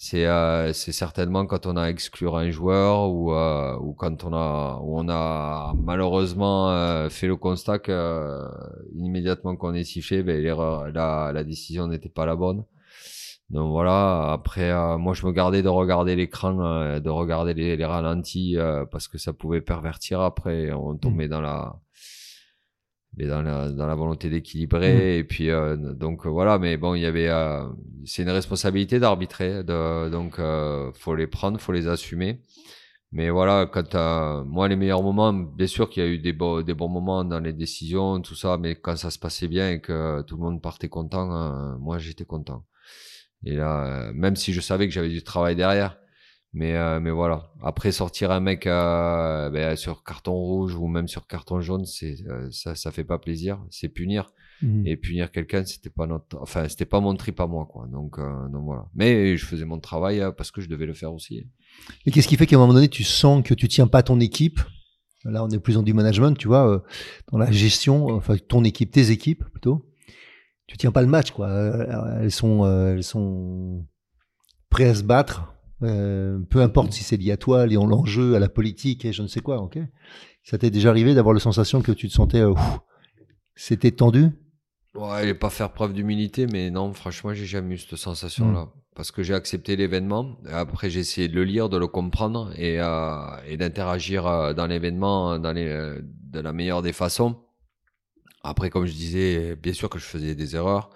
[0.00, 4.32] C'est euh, c'est certainement quand on a exclu un joueur ou euh, ou quand on
[4.32, 8.46] a où on a malheureusement euh, fait le constat que euh,
[8.94, 12.62] immédiatement qu'on est sifflé, ben l'erreur, la la décision n'était pas la bonne.
[13.50, 17.76] Donc voilà, après, euh, moi je me gardais de regarder l'écran, euh, de regarder les,
[17.76, 20.20] les ralentis, euh, parce que ça pouvait pervertir.
[20.20, 21.80] Après, on tombait dans la
[23.16, 26.94] mais dans la, dans la volonté d'équilibrer, et puis euh, donc euh, voilà, mais bon,
[26.94, 27.66] il y avait, euh,
[28.04, 32.40] c'est une responsabilité d'arbitrer, de, donc euh, faut les prendre, faut les assumer.
[33.12, 36.32] Mais voilà, quand euh, moi les meilleurs moments, bien sûr qu'il y a eu des,
[36.34, 39.70] beaux, des bons moments dans les décisions, tout ça, mais quand ça se passait bien
[39.70, 42.64] et que tout le monde partait content, euh, moi j'étais content.
[43.44, 45.98] Et là, euh, même si je savais que j'avais du travail derrière,
[46.52, 47.52] mais euh, mais voilà.
[47.62, 52.16] Après sortir un mec euh, ben, sur carton rouge ou même sur carton jaune, c'est
[52.28, 54.30] euh, ça ça fait pas plaisir, c'est punir
[54.60, 54.86] Mhm.
[54.88, 57.86] et punir quelqu'un, c'était pas notre enfin c'était pas mon trip à moi quoi.
[57.86, 58.86] Donc euh, donc voilà.
[58.92, 61.46] Mais je faisais mon travail euh, parce que je devais le faire aussi.
[62.06, 64.18] Et qu'est-ce qui fait qu'à un moment donné, tu sens que tu tiens pas ton
[64.18, 64.58] équipe?
[65.24, 66.78] Là, on est plus dans du management, tu vois, euh,
[67.30, 69.87] dans la gestion, enfin ton équipe, tes équipes plutôt.
[70.68, 71.48] Tu tiens pas le match, quoi.
[71.48, 73.84] Euh, Elles sont, euh, elles sont
[74.70, 78.36] prêtes à se battre, euh, peu importe si c'est lié à toi, lié à l'enjeu,
[78.36, 79.60] à la politique et je ne sais quoi.
[79.62, 79.78] Ok?
[80.44, 82.52] Ça t'est déjà arrivé d'avoir la sensation que tu te sentais, euh,
[83.54, 84.28] c'était tendu?
[84.94, 88.68] Ouais, et pas faire preuve d'humilité, mais non, franchement, j'ai jamais eu cette sensation-là.
[88.94, 90.36] parce que j'ai accepté l'événement.
[90.50, 92.78] Après, j'ai essayé de le lire, de le comprendre et,
[93.46, 95.98] et d'interagir dans l'événement dans les,
[96.32, 97.36] de la meilleure des façons.
[98.48, 100.90] Après, comme je disais, bien sûr que je faisais des erreurs.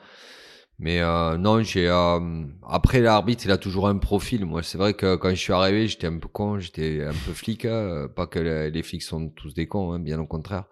[0.79, 4.45] Mais euh, non, j'ai euh, après l'arbitre, il a toujours un profil.
[4.47, 7.33] Moi, c'est vrai que quand je suis arrivé, j'étais un peu con, j'étais un peu
[7.33, 7.67] flic.
[7.67, 8.09] Hein.
[8.17, 10.65] Pas que les, flics sont tous des cons, hein, bien au contraire.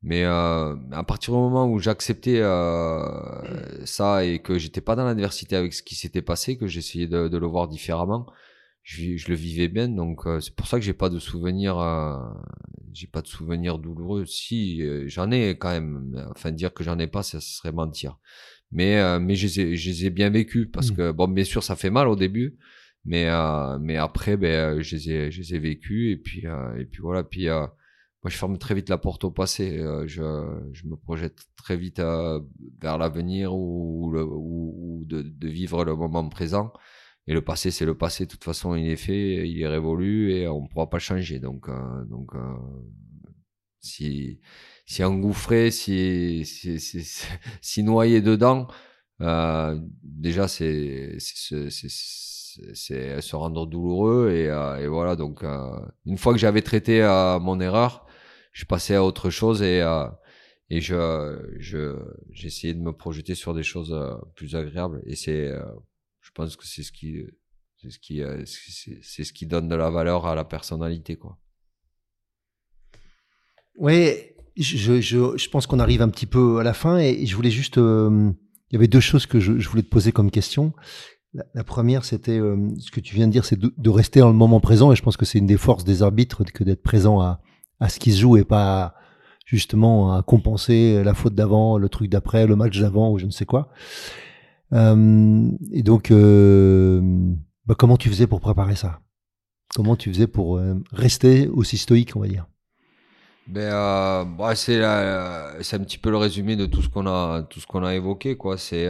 [0.03, 5.05] Mais euh, à partir du moment où j'acceptais euh, ça et que j'étais pas dans
[5.05, 8.27] l'adversité avec ce qui s'était passé, que j'essayais de, de, le voir différemment,
[8.87, 11.77] je, je, le vivais bien, donc euh, c'est pour ça que j'ai pas de souvenirs,
[11.77, 12.19] euh,
[12.93, 14.27] j'ai pas de souvenirs douloureux.
[14.27, 18.17] Si euh, j'en ai quand même, enfin dire que j'en ai pas, ça serait mentir.
[18.71, 20.97] Mais mais je les ai, je les ai bien vécus parce mmh.
[20.97, 22.59] que bon, bien sûr, ça fait mal au début,
[23.05, 23.29] mais
[23.81, 26.45] mais après, ben je les ai, je les ai vécus et puis
[26.79, 27.71] et puis voilà, puis moi
[28.27, 29.79] je ferme très vite la porte au passé.
[30.07, 30.23] je,
[30.73, 32.01] je me projette très vite
[32.81, 36.73] vers l'avenir ou, ou, ou de, de, vivre le moment présent.
[37.29, 38.27] Et le passé, c'est le passé.
[38.27, 41.41] De toute façon, il est fait, il est révolu et on ne pourra pas changer.
[41.41, 42.55] Donc, euh, donc euh,
[43.81, 44.41] si,
[44.87, 47.03] si engouffré, si, si, si,
[47.61, 48.69] si noyé dedans,
[49.23, 51.71] euh, déjà, c'est c'est
[53.21, 54.31] se rendre douloureux.
[54.31, 55.71] Et, euh, et voilà, donc, euh,
[56.05, 58.07] une fois que j'avais traité euh, mon erreur,
[58.53, 59.81] je passais à autre chose et,
[60.71, 61.97] et je, je,
[62.31, 63.95] j'essayais de me projeter sur des choses
[64.35, 65.03] plus agréables.
[65.07, 65.53] Et c'est
[66.27, 67.25] je pense que c'est ce qui
[67.77, 71.39] c'est ce qui euh, c'est ce qui donne de la valeur à la personnalité quoi.
[73.77, 77.37] Ouais je, je, je pense qu'on arrive un petit peu à la fin et je
[77.37, 78.33] voulais juste euh,
[78.71, 80.73] il y avait deux choses que je, voulais te poser comme question.
[81.55, 84.31] La, première c'était euh, ce que tu viens de dire c'est de, de, rester dans
[84.31, 86.83] le moment présent et je pense que c'est une des forces des arbitres que d'être
[86.83, 87.41] présent à,
[87.79, 88.95] à ce qui se joue et pas
[89.45, 93.31] justement à compenser la faute d'avant le truc d'après le match d'avant ou je ne
[93.31, 93.71] sais quoi
[94.73, 97.01] euh, et donc, euh,
[97.67, 99.01] bah, comment tu faisais pour préparer ça?
[99.75, 102.47] Comment tu faisais pour euh, rester aussi stoïque, on va dire?
[103.47, 104.81] Ben, bah, c'est
[105.63, 107.95] c'est un petit peu le résumé de tout ce qu'on a tout ce qu'on a
[107.95, 108.59] évoqué quoi.
[108.59, 108.89] C'est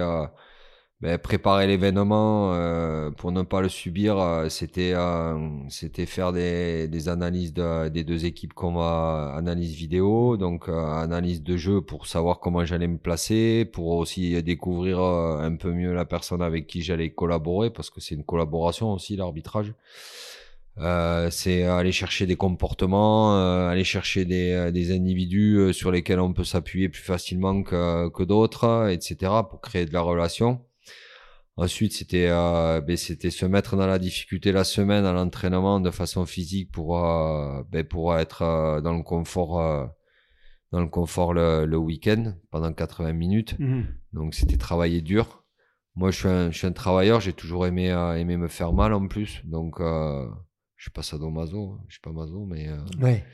[1.03, 5.36] ben, préparer l'événement euh, pour ne pas le subir, euh, c'était euh,
[5.68, 11.42] c'était faire des, des analyses de, des deux équipes qu'on va analyse vidéo, donc analyse
[11.42, 16.07] de jeu pour savoir comment j'allais me placer, pour aussi découvrir un peu mieux la
[16.07, 19.74] personne avec qui j'allais collaborer, parce que c'est une collaboration aussi l'arbitrage.
[20.78, 26.32] Euh, c'est aller chercher des comportements, euh, aller chercher des, des individus sur lesquels on
[26.32, 30.66] peut s'appuyer plus facilement que, que d'autres, etc., pour créer de la relation.
[31.59, 35.90] Ensuite, c'était euh, ben, c'était se mettre dans la difficulté la semaine à l'entraînement de
[35.90, 39.86] façon physique pour euh, ben, pour être euh, dans le confort euh,
[40.70, 43.59] dans le confort le, le week-end pendant 80 minutes.
[43.59, 43.86] Mhm.
[44.12, 45.44] Donc c'était travailler dur.
[45.94, 47.20] Moi, je suis un, je suis un travailleur.
[47.20, 47.86] J'ai toujours aimé
[48.18, 49.40] aimé me faire mal en plus.
[49.44, 51.84] Donc je suis pas sadomaso, hein.
[51.88, 52.68] je suis pas maso, mais
[53.00, 53.24] ouais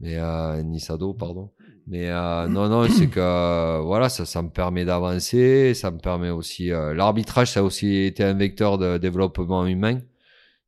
[0.00, 1.50] mais euh, Nisado, pardon.
[1.86, 5.98] Mais euh, non, non, c'est que euh, voilà, ça, ça me permet d'avancer, ça me
[5.98, 10.00] permet aussi euh, l'arbitrage, ça a aussi été un vecteur de développement humain.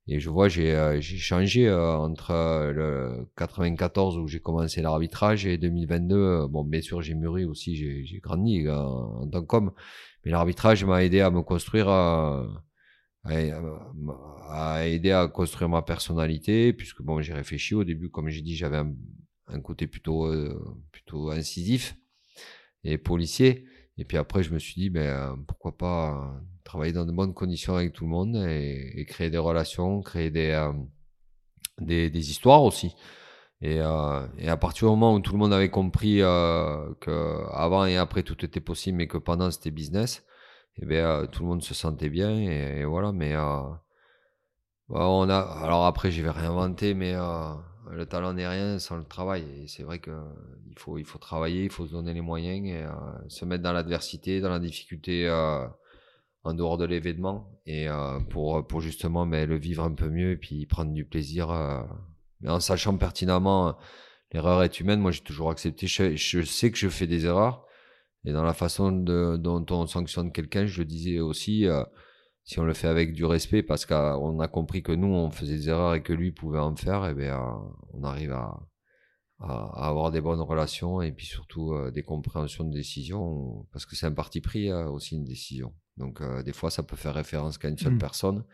[0.08, 2.32] Et je vois, j'ai euh, j'ai changé entre
[2.72, 6.48] le 94 où j'ai commencé l'arbitrage et 2022.
[6.48, 9.72] bon, bien sûr, j'ai mûri aussi, j'ai grandi en tant qu'homme,
[10.24, 11.88] mais l'arbitrage m'a aidé à me construire
[13.24, 18.56] a, aidé à construire ma personnalité, puisque bon, j'ai réfléchi au début, comme j'ai dit,
[18.56, 18.92] j'avais un,
[19.60, 20.32] côté plutôt,
[20.92, 21.96] plutôt incisif
[22.84, 23.66] et policier.
[23.98, 27.76] Et puis après, je me suis dit, ben, pourquoi pas travailler dans de bonnes conditions
[27.76, 30.70] avec tout le monde et, créer des relations, créer des,
[31.80, 32.94] des, des, histoires aussi.
[33.60, 37.44] Et, euh, et, à partir du moment où tout le monde avait compris euh, que
[37.52, 40.24] avant et après tout était possible, mais que pendant c'était business,
[40.76, 43.12] et eh bien euh, tout le monde se sentait bien et, voilà.
[43.12, 43.60] Mais euh,
[44.88, 47.54] on a, alors après, je vais réinventer, mais euh,
[47.90, 49.44] le talent n'est rien sans le travail.
[49.62, 50.10] Et c'est vrai que
[50.68, 52.84] il faut, il faut travailler, il faut se donner les moyens et
[53.28, 55.28] se mettre dans l'adversité, dans la difficulté
[56.44, 57.88] en dehors de l'événement et
[58.30, 61.50] pour, pour justement mais, le vivre un peu mieux et puis prendre du plaisir
[62.42, 63.72] mais en sachant pertinemment euh,
[64.32, 65.86] l'erreur est humaine, moi j'ai toujours accepté.
[65.86, 67.64] Je, sais que je fais des erreurs.
[68.24, 71.82] Et dans la façon dont on sanctionne quelqu'un, je le disais aussi, euh,
[72.44, 75.56] si on le fait avec du respect, parce qu'on a compris que nous, on faisait
[75.56, 77.58] des erreurs et que lui pouvait en faire, et eh bien, euh,
[77.92, 78.60] on arrive à,
[79.38, 84.06] à, avoir des bonnes relations et puis surtout des compréhensions de décision, parce que c'est
[84.06, 85.72] un parti pris aussi une décision.
[85.96, 87.98] Donc des fois, ça peut faire référence qu'à une seule mmh.
[87.98, 88.44] personne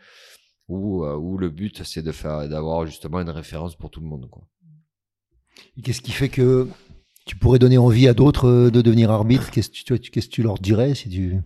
[0.69, 4.05] où, euh, où le but c'est de faire d'avoir justement une référence pour tout le
[4.05, 4.29] monde.
[4.29, 4.47] Quoi.
[5.83, 6.67] qu'est-ce qui fait que
[7.25, 9.51] tu pourrais donner envie à d'autres euh, de devenir arbitre?
[9.51, 11.41] Qu'est-ce que tu, qu'est-ce que tu leur dirais si tu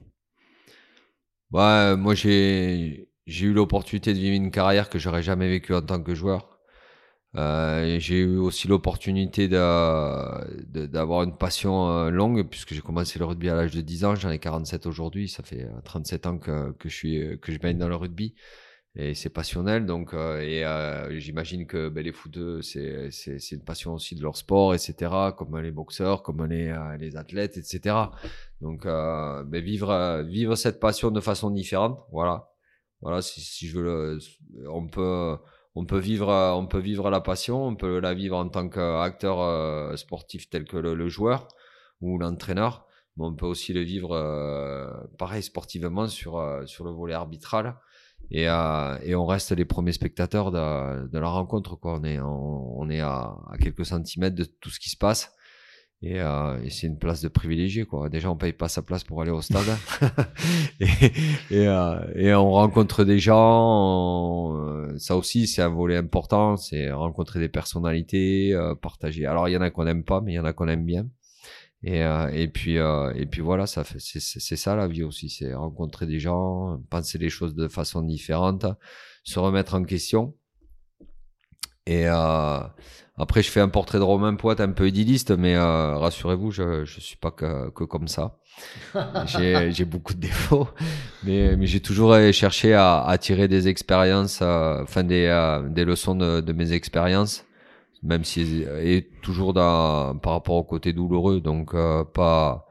[1.54, 5.82] bah, moi j'ai j'ai eu l'opportunité de vivre une carrière que j'aurais jamais vécue en
[5.82, 6.60] tant que joueur.
[7.36, 13.26] Euh, j'ai eu aussi l'opportunité de, d'avoir une passion euh, longue puisque j'ai commencé le
[13.26, 16.72] rugby à l'âge de 10 ans, j'en ai 47 aujourd'hui, ça fait 37 ans que,
[16.74, 18.36] que je suis que je baigne dans le rugby.
[18.96, 23.64] Et c'est passionnel donc euh, et euh, j'imagine que ben, les footeux c'est c'est une
[23.64, 27.96] passion aussi de leur sport etc comme les boxeurs comme les euh, les athlètes etc
[28.64, 32.50] donc ben, vivre cette passion de façon différente voilà
[33.02, 34.20] voilà si, je veux le,
[34.70, 39.98] on peut vivre on peut vivre la passion on peut la vivre en tant qu'acteur
[39.98, 41.48] sportif tel que le, joueur
[42.02, 42.88] ou l'entraîneur
[43.18, 44.10] mais on peut aussi le vivre
[45.18, 47.76] pareil sportivement sur le volet arbitral
[48.32, 51.76] et, euh, on reste les premiers spectateurs de, la rencontre.
[51.76, 52.00] Quoi.
[52.00, 55.34] On est, on, est à, quelques centimètres de tout ce qui se passe.
[56.06, 57.86] Et, euh, et c'est une place de privilégié.
[57.86, 58.10] Quoi.
[58.10, 59.64] Déjà, on paye pas sa place pour aller au stade.
[60.82, 60.86] et,
[61.50, 64.54] et, euh, et, on rencontre des gens.
[64.58, 66.58] Euh, ça aussi, c'est un volet important.
[66.58, 69.26] C'est rencontrer des personnalités, euh, partager.
[69.26, 70.86] Alors, il y en a qu'on aime pas, mais il y en a qu'on aime
[70.86, 71.08] bien.
[71.84, 75.54] Et, euh, et puis euh, et puis voilà, ça c'est ça la vie aussi, c'est
[75.54, 78.66] rencontrer des gens, penser les choses de façon différente,
[79.26, 80.34] se remettre en question.
[81.86, 82.60] Et euh,
[83.18, 86.86] après, je fais un portrait de Romain Poit un peu idylliste, mais euh, rassurez-vous, je
[86.86, 88.38] je suis pas que, que comme ça.
[89.26, 90.68] j'ai beaucoup de défauts,
[91.24, 95.28] mais mais j'ai toujours cherché à, à tirer des expériences, euh, enfin des
[95.70, 97.46] des leçons de, de mes expériences
[98.04, 101.40] même si est toujours dans, par rapport au côté douloureux.
[101.42, 102.68] Donc euh, pas,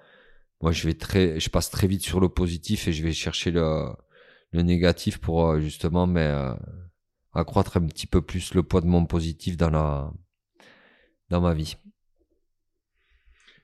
[0.60, 3.50] moi je vais très, je passe très vite sur le positif et je vais chercher
[3.50, 3.86] le,
[4.52, 6.54] le négatif pour euh, justement mais euh,
[7.34, 10.10] accroître un petit peu plus le poids de mon positif dans la
[11.30, 11.76] dans ma vie.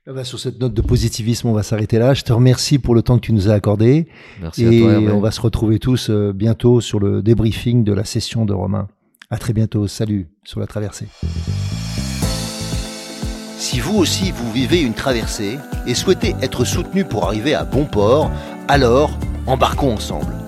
[0.07, 2.15] Ah bah, sur cette note de positivisme, on va s'arrêter là.
[2.15, 4.09] Je te remercie pour le temps que tu nous as accordé.
[4.41, 5.13] Merci et à toi.
[5.13, 8.89] on va se retrouver tous bientôt sur le débriefing de la session de Romain.
[9.29, 9.87] À très bientôt.
[9.87, 11.09] Salut sur la traversée.
[13.59, 17.85] Si vous aussi vous vivez une traversée et souhaitez être soutenu pour arriver à bon
[17.85, 18.31] port,
[18.69, 20.48] alors embarquons ensemble.